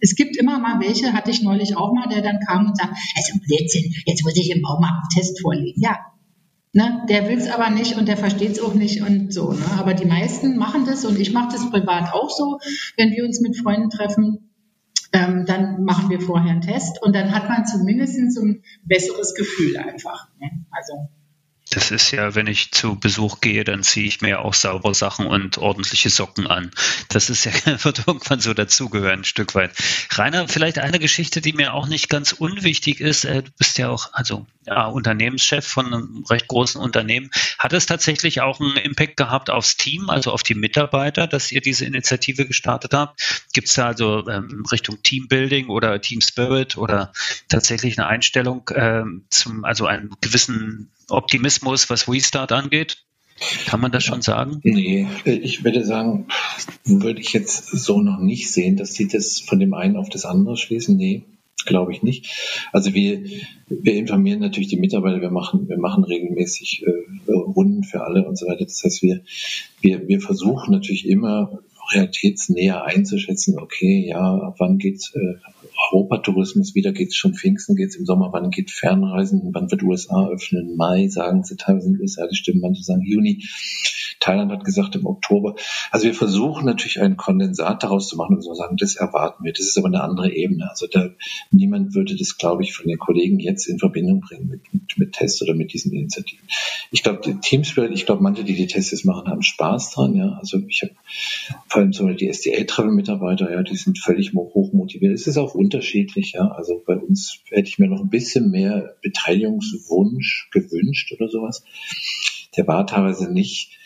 Es 0.00 0.16
gibt 0.16 0.36
immer 0.36 0.58
mal 0.58 0.80
welche, 0.80 1.12
hatte 1.12 1.30
ich 1.30 1.42
neulich 1.42 1.76
auch 1.76 1.92
mal, 1.92 2.08
der 2.08 2.22
dann 2.22 2.40
kam 2.40 2.66
und 2.66 2.76
sagt, 2.76 2.94
also 3.16 3.38
Blödsinn, 3.46 3.94
jetzt 4.06 4.24
muss 4.24 4.36
ich 4.36 4.50
im 4.50 4.62
Baumarkt 4.62 5.04
einen 5.04 5.22
Test 5.22 5.40
vorlegen. 5.40 5.80
Ja, 5.80 5.98
Ne, 6.76 7.06
der 7.08 7.26
will 7.26 7.38
es 7.38 7.48
aber 7.48 7.70
nicht 7.70 7.96
und 7.96 8.06
der 8.06 8.18
versteht 8.18 8.50
es 8.50 8.60
auch 8.60 8.74
nicht 8.74 9.00
und 9.00 9.32
so. 9.32 9.50
Ne? 9.50 9.64
Aber 9.78 9.94
die 9.94 10.04
meisten 10.04 10.58
machen 10.58 10.84
das 10.84 11.06
und 11.06 11.18
ich 11.18 11.32
mache 11.32 11.48
das 11.52 11.70
privat 11.70 12.12
auch 12.12 12.28
so. 12.28 12.58
Wenn 12.98 13.12
wir 13.12 13.24
uns 13.24 13.40
mit 13.40 13.56
Freunden 13.56 13.88
treffen, 13.88 14.50
ähm, 15.14 15.46
dann 15.46 15.84
machen 15.84 16.10
wir 16.10 16.20
vorher 16.20 16.50
einen 16.50 16.60
Test 16.60 17.02
und 17.02 17.16
dann 17.16 17.34
hat 17.34 17.48
man 17.48 17.64
zumindest 17.64 18.18
ein 18.18 18.62
besseres 18.84 19.34
Gefühl 19.34 19.78
einfach. 19.78 20.28
Ne? 20.38 20.50
Also 20.70 21.08
das 21.76 21.90
ist 21.90 22.10
ja, 22.10 22.34
wenn 22.34 22.46
ich 22.46 22.72
zu 22.72 22.98
Besuch 22.98 23.42
gehe, 23.42 23.62
dann 23.62 23.82
ziehe 23.82 24.06
ich 24.06 24.22
mir 24.22 24.40
auch 24.40 24.54
saubere 24.54 24.94
Sachen 24.94 25.26
und 25.26 25.58
ordentliche 25.58 26.08
Socken 26.08 26.46
an. 26.46 26.70
Das 27.10 27.28
ist 27.28 27.44
ja, 27.44 27.52
wird 27.84 28.04
irgendwann 28.06 28.40
so 28.40 28.54
dazugehören, 28.54 29.20
ein 29.20 29.24
Stück 29.24 29.54
weit. 29.54 29.72
Rainer, 30.12 30.48
vielleicht 30.48 30.78
eine 30.78 30.98
Geschichte, 30.98 31.42
die 31.42 31.52
mir 31.52 31.74
auch 31.74 31.86
nicht 31.86 32.08
ganz 32.08 32.32
unwichtig 32.32 33.02
ist. 33.02 33.26
Äh, 33.26 33.42
du 33.42 33.50
bist 33.58 33.76
ja 33.76 33.90
auch, 33.90 34.14
also, 34.14 34.46
ja, 34.64 34.86
Unternehmenschef 34.86 35.66
von 35.66 35.86
einem 35.92 36.24
recht 36.30 36.48
großen 36.48 36.80
Unternehmen. 36.80 37.30
Hat 37.58 37.74
es 37.74 37.84
tatsächlich 37.84 38.40
auch 38.40 38.58
einen 38.58 38.78
Impact 38.78 39.18
gehabt 39.18 39.50
aufs 39.50 39.76
Team, 39.76 40.08
also 40.08 40.32
auf 40.32 40.42
die 40.42 40.54
Mitarbeiter, 40.54 41.26
dass 41.26 41.52
ihr 41.52 41.60
diese 41.60 41.84
Initiative 41.84 42.46
gestartet 42.46 42.94
habt? 42.94 43.44
Gibt 43.52 43.68
es 43.68 43.74
da 43.74 43.88
also 43.88 44.26
ähm, 44.28 44.64
Richtung 44.72 45.02
Teambuilding 45.02 45.68
oder 45.68 46.00
Team 46.00 46.22
Spirit 46.22 46.78
oder 46.78 47.12
tatsächlich 47.48 47.98
eine 47.98 48.08
Einstellung 48.08 48.70
ähm, 48.74 49.26
zum, 49.28 49.66
also 49.66 49.84
einen 49.86 50.16
gewissen 50.22 50.90
Optimismus, 51.08 51.88
was 51.90 52.08
Restart 52.08 52.52
angeht? 52.52 52.98
Kann 53.66 53.80
man 53.80 53.92
das 53.92 54.02
schon 54.02 54.22
sagen? 54.22 54.60
Nee, 54.62 55.06
ich 55.24 55.62
würde 55.62 55.84
sagen, 55.84 56.26
würde 56.84 57.20
ich 57.20 57.34
jetzt 57.34 57.66
so 57.66 58.00
noch 58.00 58.18
nicht 58.18 58.50
sehen, 58.50 58.76
dass 58.76 58.94
sie 58.94 59.08
das 59.08 59.40
von 59.40 59.60
dem 59.60 59.74
einen 59.74 59.96
auf 59.96 60.08
das 60.08 60.24
andere 60.24 60.56
schließen. 60.56 60.96
Nee, 60.96 61.24
glaube 61.66 61.92
ich 61.92 62.02
nicht. 62.02 62.30
Also 62.72 62.94
wir, 62.94 63.24
wir 63.68 63.94
informieren 63.94 64.40
natürlich 64.40 64.68
die 64.68 64.78
Mitarbeiter, 64.78 65.20
wir 65.20 65.30
machen, 65.30 65.68
wir 65.68 65.78
machen 65.78 66.04
regelmäßig 66.04 66.84
äh, 66.86 67.32
Runden 67.32 67.84
für 67.84 68.02
alle 68.02 68.26
und 68.26 68.38
so 68.38 68.46
weiter. 68.46 68.64
Das 68.64 68.82
heißt, 68.82 69.02
wir, 69.02 69.22
wir, 69.82 70.08
wir 70.08 70.20
versuchen 70.20 70.72
natürlich 70.72 71.06
immer 71.06 71.60
realitätsnäher 71.92 72.84
einzuschätzen, 72.84 73.58
okay, 73.58 74.08
ja, 74.08 74.18
ab 74.18 74.56
wann 74.58 74.78
geht's 74.78 75.14
äh, 75.14 75.34
Europatourismus 75.76 76.74
wieder, 76.74 76.92
geht's 76.92 77.16
schon 77.16 77.34
Pfingsten, 77.34 77.76
geht's 77.76 77.96
im 77.96 78.06
Sommer, 78.06 78.32
wann 78.32 78.50
geht 78.50 78.70
Fernreisen, 78.70 79.50
wann 79.52 79.70
wird 79.70 79.82
USA 79.82 80.28
öffnen, 80.28 80.76
Mai, 80.76 81.08
sagen 81.08 81.44
sie 81.44 81.56
teilweise 81.56 81.88
in 81.88 82.00
USA, 82.00 82.26
die 82.26 82.36
stimmen, 82.36 82.60
manche 82.60 82.82
sagen 82.82 83.02
Juni. 83.02 83.44
Thailand 84.18 84.50
hat 84.50 84.64
gesagt 84.64 84.96
im 84.96 85.06
Oktober. 85.06 85.54
Also 85.90 86.06
wir 86.06 86.14
versuchen 86.14 86.64
natürlich 86.64 87.00
einen 87.00 87.16
Kondensat 87.16 87.82
daraus 87.82 88.08
zu 88.08 88.16
machen 88.16 88.36
und 88.36 88.42
so 88.42 88.54
sagen, 88.54 88.76
das 88.76 88.96
erwarten 88.96 89.44
wir. 89.44 89.52
Das 89.52 89.66
ist 89.66 89.78
aber 89.78 89.88
eine 89.88 90.02
andere 90.02 90.32
Ebene. 90.32 90.68
Also 90.70 90.86
da, 90.86 91.10
niemand 91.50 91.94
würde 91.94 92.16
das, 92.16 92.38
glaube 92.38 92.62
ich, 92.62 92.74
von 92.74 92.88
den 92.88 92.98
Kollegen 92.98 93.38
jetzt 93.38 93.66
in 93.66 93.78
Verbindung 93.78 94.20
bringen 94.20 94.48
mit, 94.48 94.62
mit, 94.72 94.98
mit 94.98 95.12
Tests 95.12 95.42
oder 95.42 95.54
mit 95.54 95.72
diesen 95.72 95.92
Initiativen. 95.92 96.46
Ich 96.90 97.02
glaube, 97.02 97.20
die 97.24 97.34
Team 97.40 97.64
Spirit, 97.64 97.92
ich 97.92 98.06
glaube, 98.06 98.22
manche, 98.22 98.42
die 98.42 98.54
die 98.54 98.66
Tests 98.66 99.04
machen, 99.04 99.28
haben 99.28 99.42
Spaß 99.42 99.92
dran. 99.92 100.14
Ja, 100.14 100.38
also 100.40 100.58
ich 100.66 100.82
habe 100.82 100.92
vor 101.68 101.82
allem 101.82 101.90
Beispiel 101.90 102.14
die 102.16 102.28
SDA-Travel-Mitarbeiter, 102.28 103.52
ja, 103.52 103.62
die 103.62 103.76
sind 103.76 103.98
völlig 103.98 104.32
hoch 104.34 104.72
motiviert. 104.72 105.12
Es 105.14 105.26
ist 105.26 105.36
auch 105.36 105.54
unterschiedlich, 105.66 106.32
ja. 106.32 106.48
Also 106.48 106.82
bei 106.86 106.96
uns 106.96 107.40
hätte 107.50 107.68
ich 107.68 107.78
mir 107.78 107.88
noch 107.88 108.00
ein 108.00 108.08
bisschen 108.08 108.50
mehr 108.50 108.96
Beteiligungswunsch 109.02 110.48
gewünscht 110.52 111.12
oder 111.12 111.28
sowas. 111.28 111.64
Der 112.56 112.66
war 112.68 112.86
teilweise 112.86 113.32
nicht 113.32 113.76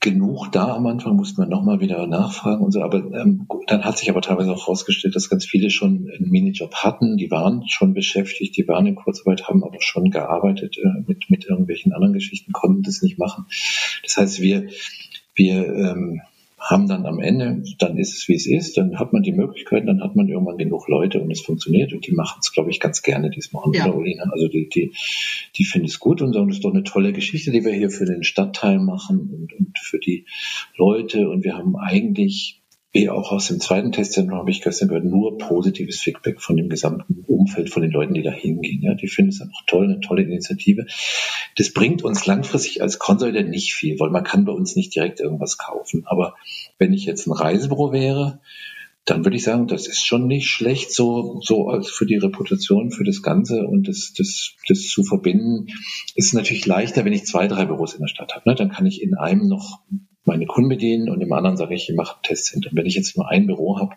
genug 0.00 0.52
da 0.52 0.74
am 0.74 0.86
Anfang, 0.86 1.16
musste 1.16 1.40
man 1.40 1.48
nochmal 1.48 1.80
wieder 1.80 2.06
nachfragen 2.06 2.62
und 2.62 2.72
so. 2.72 2.82
Aber 2.82 2.98
ähm, 2.98 3.46
dann 3.66 3.84
hat 3.84 3.98
sich 3.98 4.10
aber 4.10 4.20
teilweise 4.20 4.52
auch 4.52 4.66
herausgestellt, 4.66 5.16
dass 5.16 5.30
ganz 5.30 5.46
viele 5.46 5.70
schon 5.70 6.10
einen 6.10 6.30
Minijob 6.30 6.74
hatten, 6.74 7.16
die 7.16 7.30
waren 7.30 7.66
schon 7.68 7.94
beschäftigt, 7.94 8.56
die 8.56 8.68
waren 8.68 8.86
in 8.86 8.94
Kurzarbeit, 8.94 9.48
haben 9.48 9.64
aber 9.64 9.80
schon 9.80 10.10
gearbeitet 10.10 10.76
äh, 10.78 11.02
mit, 11.06 11.30
mit 11.30 11.46
irgendwelchen 11.46 11.92
anderen 11.92 12.14
Geschichten, 12.14 12.52
konnten 12.52 12.82
das 12.82 13.02
nicht 13.02 13.18
machen. 13.18 13.46
Das 14.02 14.16
heißt, 14.16 14.40
wir 14.40 14.68
wir 15.34 15.66
ähm, 15.66 16.22
haben 16.68 16.88
dann 16.88 17.06
am 17.06 17.20
Ende, 17.20 17.62
dann 17.78 17.96
ist 17.96 18.14
es 18.14 18.28
wie 18.28 18.34
es 18.34 18.46
ist, 18.46 18.76
dann 18.76 18.98
hat 18.98 19.12
man 19.12 19.22
die 19.22 19.32
Möglichkeit, 19.32 19.86
dann 19.86 20.02
hat 20.02 20.16
man 20.16 20.28
irgendwann 20.28 20.58
genug 20.58 20.88
Leute 20.88 21.20
und 21.20 21.30
es 21.30 21.40
funktioniert 21.40 21.92
und 21.92 22.06
die 22.06 22.12
machen 22.12 22.40
es, 22.42 22.52
glaube 22.52 22.70
ich, 22.70 22.80
ganz 22.80 23.02
gerne 23.02 23.30
diesmal. 23.30 23.62
Ja. 23.72 23.92
Olina. 23.92 24.24
Also 24.32 24.48
die, 24.48 24.68
die, 24.68 24.92
die 25.56 25.64
finden 25.64 25.86
es 25.86 26.00
gut 26.00 26.22
und 26.22 26.32
sagen, 26.32 26.48
das 26.48 26.56
ist 26.56 26.64
doch 26.64 26.74
eine 26.74 26.82
tolle 26.82 27.12
Geschichte, 27.12 27.52
die 27.52 27.64
wir 27.64 27.72
hier 27.72 27.90
für 27.90 28.04
den 28.04 28.24
Stadtteil 28.24 28.78
machen 28.78 29.30
und, 29.32 29.52
und 29.52 29.78
für 29.78 29.98
die 29.98 30.26
Leute 30.76 31.28
und 31.28 31.44
wir 31.44 31.56
haben 31.56 31.76
eigentlich 31.76 32.62
wie 32.96 33.10
auch 33.10 33.30
aus 33.30 33.48
dem 33.48 33.60
zweiten 33.60 33.92
Testzentrum 33.92 34.38
habe 34.38 34.50
ich 34.50 34.62
gestern 34.62 34.88
gehört, 34.88 35.04
nur 35.04 35.36
positives 35.36 36.00
Feedback 36.00 36.40
von 36.40 36.56
dem 36.56 36.70
gesamten 36.70 37.24
Umfeld, 37.26 37.68
von 37.68 37.82
den 37.82 37.90
Leuten, 37.90 38.14
die 38.14 38.22
da 38.22 38.30
hingehen. 38.30 38.80
Ja, 38.80 38.94
die 38.94 39.06
finden 39.06 39.32
es 39.32 39.42
einfach 39.42 39.66
toll, 39.66 39.84
eine 39.84 40.00
tolle 40.00 40.22
Initiative. 40.22 40.86
Das 41.56 41.74
bringt 41.74 42.02
uns 42.02 42.24
langfristig 42.24 42.80
als 42.80 42.98
Konsolidär 42.98 43.44
nicht 43.44 43.74
viel, 43.74 44.00
weil 44.00 44.08
man 44.08 44.24
kann 44.24 44.46
bei 44.46 44.52
uns 44.52 44.76
nicht 44.76 44.94
direkt 44.94 45.20
irgendwas 45.20 45.58
kaufen. 45.58 46.04
Aber 46.06 46.36
wenn 46.78 46.94
ich 46.94 47.04
jetzt 47.04 47.26
ein 47.26 47.32
Reisebüro 47.32 47.92
wäre, 47.92 48.40
dann 49.04 49.26
würde 49.26 49.36
ich 49.36 49.44
sagen, 49.44 49.66
das 49.68 49.86
ist 49.86 50.02
schon 50.02 50.26
nicht 50.26 50.48
schlecht, 50.48 50.90
so, 50.90 51.40
so 51.42 51.68
als 51.68 51.90
für 51.90 52.06
die 52.06 52.16
Reputation, 52.16 52.90
für 52.90 53.04
das 53.04 53.22
Ganze 53.22 53.66
und 53.66 53.88
das, 53.88 54.14
das, 54.16 54.54
das 54.68 54.88
zu 54.88 55.04
verbinden, 55.04 55.66
ist 56.14 56.32
natürlich 56.32 56.64
leichter, 56.64 57.04
wenn 57.04 57.12
ich 57.12 57.26
zwei, 57.26 57.46
drei 57.46 57.66
Büros 57.66 57.92
in 57.92 58.00
der 58.00 58.08
Stadt 58.08 58.34
habe. 58.34 58.48
Ne? 58.48 58.54
Dann 58.54 58.70
kann 58.70 58.86
ich 58.86 59.02
in 59.02 59.14
einem 59.14 59.48
noch 59.48 59.80
meine 60.26 60.46
Kunden 60.46 60.68
bedienen 60.68 61.08
und 61.10 61.20
im 61.20 61.32
anderen 61.32 61.56
sage 61.56 61.74
ich, 61.74 61.88
ich 61.88 61.96
mache 61.96 62.16
ein 62.16 62.22
Testcenter. 62.22 62.70
Wenn 62.72 62.86
ich 62.86 62.94
jetzt 62.94 63.16
nur 63.16 63.28
ein 63.28 63.46
Büro 63.46 63.78
habe 63.78 63.96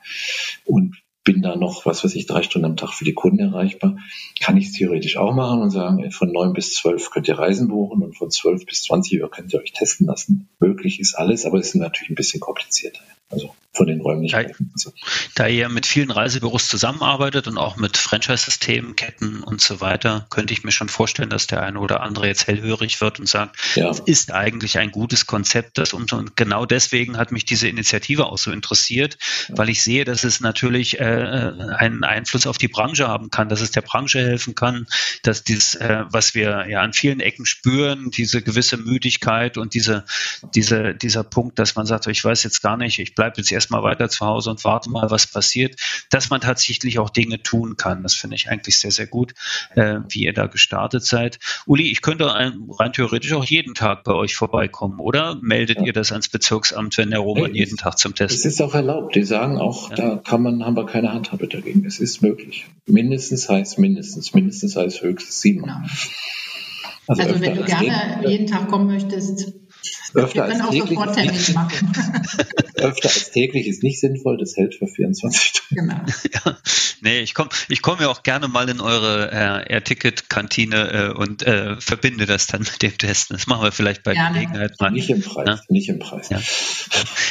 und 0.65 0.95
bin 1.23 1.41
da 1.41 1.55
noch, 1.55 1.85
was 1.85 2.03
weiß 2.03 2.15
ich, 2.15 2.25
drei 2.25 2.41
Stunden 2.41 2.65
am 2.65 2.77
Tag 2.77 2.93
für 2.93 3.05
die 3.05 3.13
Kunden 3.13 3.39
erreichbar, 3.39 3.97
kann 4.39 4.57
ich 4.57 4.67
es 4.67 4.71
theoretisch 4.71 5.17
auch 5.17 5.33
machen 5.33 5.61
und 5.61 5.69
sagen, 5.69 6.09
von 6.11 6.31
neun 6.31 6.53
bis 6.53 6.73
zwölf 6.73 7.11
könnt 7.11 7.27
ihr 7.27 7.37
Reisen 7.37 7.67
buchen 7.67 8.01
und 8.01 8.17
von 8.17 8.31
zwölf 8.31 8.65
bis 8.65 8.83
zwanzig 8.83 9.21
Uhr 9.21 9.29
könnt 9.29 9.53
ihr 9.53 9.59
euch 9.59 9.73
testen 9.73 10.07
lassen. 10.07 10.49
Möglich 10.59 10.99
ist 10.99 11.15
alles, 11.15 11.45
aber 11.45 11.59
es 11.59 11.67
ist 11.67 11.75
natürlich 11.75 12.09
ein 12.09 12.15
bisschen 12.15 12.39
komplizierter. 12.39 13.01
Also 13.29 13.53
von 13.79 13.87
den 13.87 14.01
Räumlichkeiten. 14.01 14.73
Da, 14.83 14.91
da 15.35 15.47
ihr 15.47 15.69
mit 15.69 15.85
vielen 15.85 16.11
Reisebüros 16.11 16.67
zusammenarbeitet 16.67 17.47
und 17.47 17.57
auch 17.57 17.77
mit 17.77 17.97
Franchise-Systemen, 17.97 18.95
Ketten 18.95 19.43
und 19.43 19.61
so 19.61 19.79
weiter, 19.79 20.25
könnte 20.29 20.53
ich 20.53 20.63
mir 20.63 20.71
schon 20.71 20.89
vorstellen, 20.89 21.29
dass 21.29 21.47
der 21.47 21.61
eine 21.61 21.79
oder 21.79 22.01
andere 22.01 22.27
jetzt 22.27 22.47
hellhörig 22.47 22.99
wird 22.99 23.19
und 23.19 23.27
sagt, 23.27 23.57
ja. 23.75 23.89
es 23.89 23.99
ist 23.99 24.33
eigentlich 24.33 24.79
ein 24.79 24.91
gutes 24.91 25.27
Konzept. 25.27 25.77
Das 25.77 25.93
und, 25.93 26.11
und 26.13 26.35
genau 26.35 26.65
deswegen 26.65 27.17
hat 27.17 27.31
mich 27.31 27.45
diese 27.45 27.67
Initiative 27.67 28.25
auch 28.25 28.37
so 28.37 28.51
interessiert, 28.51 29.17
ja. 29.47 29.57
weil 29.57 29.69
ich 29.69 29.83
sehe, 29.83 30.03
dass 30.03 30.23
es 30.23 30.41
natürlich 30.41 30.99
äh, 30.99 31.03
einen 31.03 32.03
Einfluss 32.03 32.47
auf 32.47 32.57
die 32.57 32.67
Branche 32.67 33.07
haben 33.07 33.29
kann, 33.29 33.49
dass 33.49 33.61
es 33.61 33.71
der 33.71 33.81
Branche 33.81 34.19
helfen 34.19 34.55
kann, 34.55 34.87
dass 35.21 35.43
dieses, 35.43 35.75
äh, 35.75 36.05
was 36.09 36.33
wir 36.33 36.65
ja 36.67 36.81
an 36.81 36.93
vielen 36.93 37.19
Ecken 37.19 37.45
spüren, 37.45 38.09
diese 38.09 38.41
gewisse 38.41 38.77
Müdigkeit 38.77 39.57
und 39.57 39.75
diese, 39.75 40.05
diese, 40.55 40.95
dieser 40.95 41.23
Punkt, 41.23 41.59
dass 41.59 41.75
man 41.75 41.85
sagt, 41.85 42.07
ich 42.07 42.23
weiß 42.23 42.43
jetzt 42.43 42.61
gar 42.61 42.75
nicht, 42.75 42.97
ich 42.99 43.15
bleibe 43.19 43.35
jetzt 43.35 43.51
erstmal 43.51 43.83
weiter 43.83 44.07
zu 44.07 44.25
Hause 44.25 44.49
und 44.49 44.63
warte 44.63 44.89
mal, 44.89 45.11
was 45.11 45.27
passiert, 45.27 45.75
dass 46.09 46.29
man 46.29 46.39
tatsächlich 46.39 46.99
auch 46.99 47.09
Dinge 47.09 47.43
tun 47.43 47.75
kann. 47.75 48.01
Das 48.01 48.13
finde 48.13 48.37
ich 48.37 48.49
eigentlich 48.49 48.79
sehr, 48.79 48.91
sehr 48.91 49.07
gut, 49.07 49.33
äh, 49.75 49.99
wie 50.07 50.23
ihr 50.23 50.31
da 50.31 50.45
gestartet 50.45 51.03
seid. 51.03 51.37
Uli, 51.65 51.91
ich 51.91 52.01
könnte 52.01 52.27
rein 52.33 52.93
theoretisch 52.93 53.33
auch 53.33 53.43
jeden 53.43 53.73
Tag 53.73 54.05
bei 54.05 54.13
euch 54.13 54.35
vorbeikommen, 54.35 55.01
oder? 55.01 55.37
Meldet 55.41 55.79
ja. 55.79 55.87
ihr 55.87 55.93
das 55.93 56.13
ans 56.13 56.29
Bezirksamt, 56.29 56.97
wenn 56.97 57.09
der 57.09 57.19
Roman 57.19 57.51
hey, 57.51 57.57
jeden 57.57 57.75
Tag 57.75 57.97
zum 57.97 58.15
Testen 58.15 58.37
Es 58.37 58.45
ist 58.45 58.61
auch 58.61 58.73
erlaubt. 58.73 59.13
Die 59.15 59.23
sagen 59.23 59.57
auch, 59.57 59.89
ja. 59.89 59.95
da 59.97 60.15
kann 60.15 60.41
man, 60.41 60.63
haben 60.63 60.77
wir 60.77 60.85
keine 60.85 61.11
Handhabe 61.11 61.49
dagegen. 61.49 61.85
Es 61.85 61.99
ist 61.99 62.21
möglich. 62.21 62.67
Mindestens 62.85 63.49
heißt 63.49 63.79
mindestens, 63.79 64.33
mindestens 64.33 64.77
heißt 64.77 65.01
höchstens 65.01 65.41
sieben. 65.41 65.65
Ja. 65.67 65.83
Also, 67.05 67.23
also 67.23 67.41
wenn 67.41 67.55
du 67.55 67.65
gerne 67.65 68.21
jeden 68.25 68.47
Tag 68.47 68.69
kommen 68.69 68.87
möchtest, 68.87 69.51
Öfter 70.13 70.43
als, 70.43 70.69
täglich, 70.69 70.99
öfter 72.75 73.09
als 73.09 73.31
täglich 73.31 73.67
ist 73.67 73.83
nicht 73.83 73.99
sinnvoll, 73.99 74.37
das 74.37 74.55
hält 74.55 74.75
für 74.75 74.87
24 74.87 75.41
Stunden. 75.41 75.75
Genau. 75.75 75.95
Ja, 76.45 76.57
nee, 77.01 77.19
ich 77.19 77.33
komme 77.33 77.49
ich 77.69 77.81
komm 77.81 77.99
ja 77.99 78.07
auch 78.07 78.23
gerne 78.23 78.47
mal 78.47 78.69
in 78.69 78.81
eure 78.81 79.31
äh, 79.31 79.73
Air-Ticket-Kantine 79.73 80.91
äh, 80.91 81.17
und 81.17 81.43
äh, 81.43 81.79
verbinde 81.79 82.25
das 82.25 82.47
dann 82.47 82.61
mit 82.61 82.81
dem 82.81 82.97
Testen. 82.97 83.35
Das 83.35 83.47
machen 83.47 83.63
wir 83.63 83.71
vielleicht 83.71 84.03
bei 84.03 84.13
gerne. 84.13 84.33
Gelegenheit 84.33 84.79
mal. 84.79 84.91
Nicht 84.91 85.09
im 85.09 85.21
Preis, 85.21 85.47
ja? 85.47 85.59
nicht 85.69 85.89
im 85.89 85.99
Preis. 85.99 86.29
Ja. 86.29 86.41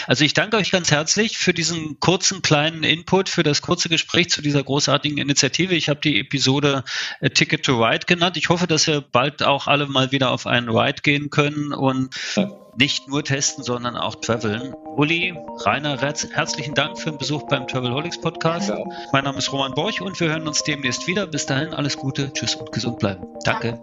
Also 0.06 0.24
ich 0.24 0.34
danke 0.34 0.56
euch 0.56 0.70
ganz 0.70 0.90
herzlich 0.90 1.38
für 1.38 1.54
diesen 1.54 2.00
kurzen 2.00 2.42
kleinen 2.42 2.82
Input, 2.82 3.28
für 3.28 3.42
das 3.42 3.62
kurze 3.62 3.88
Gespräch 3.88 4.30
zu 4.30 4.42
dieser 4.42 4.62
großartigen 4.62 5.18
Initiative. 5.18 5.74
Ich 5.74 5.88
habe 5.88 6.00
die 6.00 6.18
Episode 6.20 6.84
äh, 7.20 7.30
Ticket 7.30 7.64
to 7.64 7.82
Ride 7.82 8.06
genannt. 8.06 8.36
Ich 8.36 8.48
hoffe, 8.48 8.66
dass 8.66 8.86
wir 8.86 9.00
bald 9.00 9.42
auch 9.42 9.66
alle 9.66 9.86
mal 9.86 10.12
wieder 10.12 10.30
auf 10.30 10.46
einen 10.46 10.68
Ride 10.68 11.02
gehen 11.02 11.30
können 11.30 11.72
und 11.72 12.14
ja 12.36 12.50
nicht 12.78 13.08
nur 13.08 13.24
testen, 13.24 13.64
sondern 13.64 13.96
auch 13.96 14.14
traveln. 14.14 14.72
Uli, 14.96 15.34
Rainer, 15.64 16.00
herzlichen 16.00 16.74
Dank 16.74 16.98
für 16.98 17.10
den 17.10 17.18
Besuch 17.18 17.42
beim 17.48 17.66
Travelholics 17.66 18.20
Podcast. 18.20 18.68
Ja. 18.68 18.78
Mein 19.12 19.24
Name 19.24 19.38
ist 19.38 19.52
Roman 19.52 19.74
Borch 19.74 20.00
und 20.00 20.18
wir 20.20 20.28
hören 20.28 20.46
uns 20.46 20.62
demnächst 20.62 21.06
wieder. 21.08 21.26
Bis 21.26 21.44
dahin 21.44 21.74
alles 21.74 21.96
Gute, 21.96 22.32
tschüss 22.32 22.54
und 22.54 22.70
gesund 22.70 23.00
bleiben. 23.00 23.26
Danke. 23.44 23.80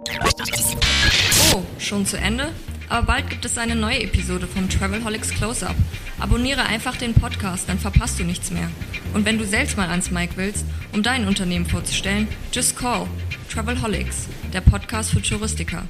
Oh, 1.53 1.61
schon 1.77 2.05
zu 2.05 2.17
Ende? 2.17 2.53
Aber 2.87 3.05
bald 3.05 3.29
gibt 3.29 3.43
es 3.43 3.57
eine 3.57 3.75
neue 3.75 4.01
Episode 4.01 4.47
vom 4.47 4.69
Travelholics 4.69 5.31
Close-Up. 5.31 5.75
Abonniere 6.19 6.63
einfach 6.63 6.95
den 6.95 7.13
Podcast, 7.13 7.67
dann 7.67 7.79
verpasst 7.79 8.19
du 8.19 8.23
nichts 8.23 8.51
mehr. 8.51 8.69
Und 9.13 9.25
wenn 9.25 9.37
du 9.37 9.45
selbst 9.45 9.75
mal 9.75 9.89
ans 9.89 10.11
Mic 10.11 10.37
willst, 10.37 10.65
um 10.93 11.03
dein 11.03 11.27
Unternehmen 11.27 11.65
vorzustellen, 11.65 12.29
just 12.53 12.77
call 12.77 13.07
Travelholics, 13.51 14.27
der 14.53 14.61
Podcast 14.61 15.11
für 15.11 15.21
Touristiker. 15.21 15.83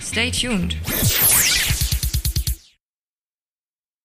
Stay 0.00 0.30
tuned. 0.30 0.76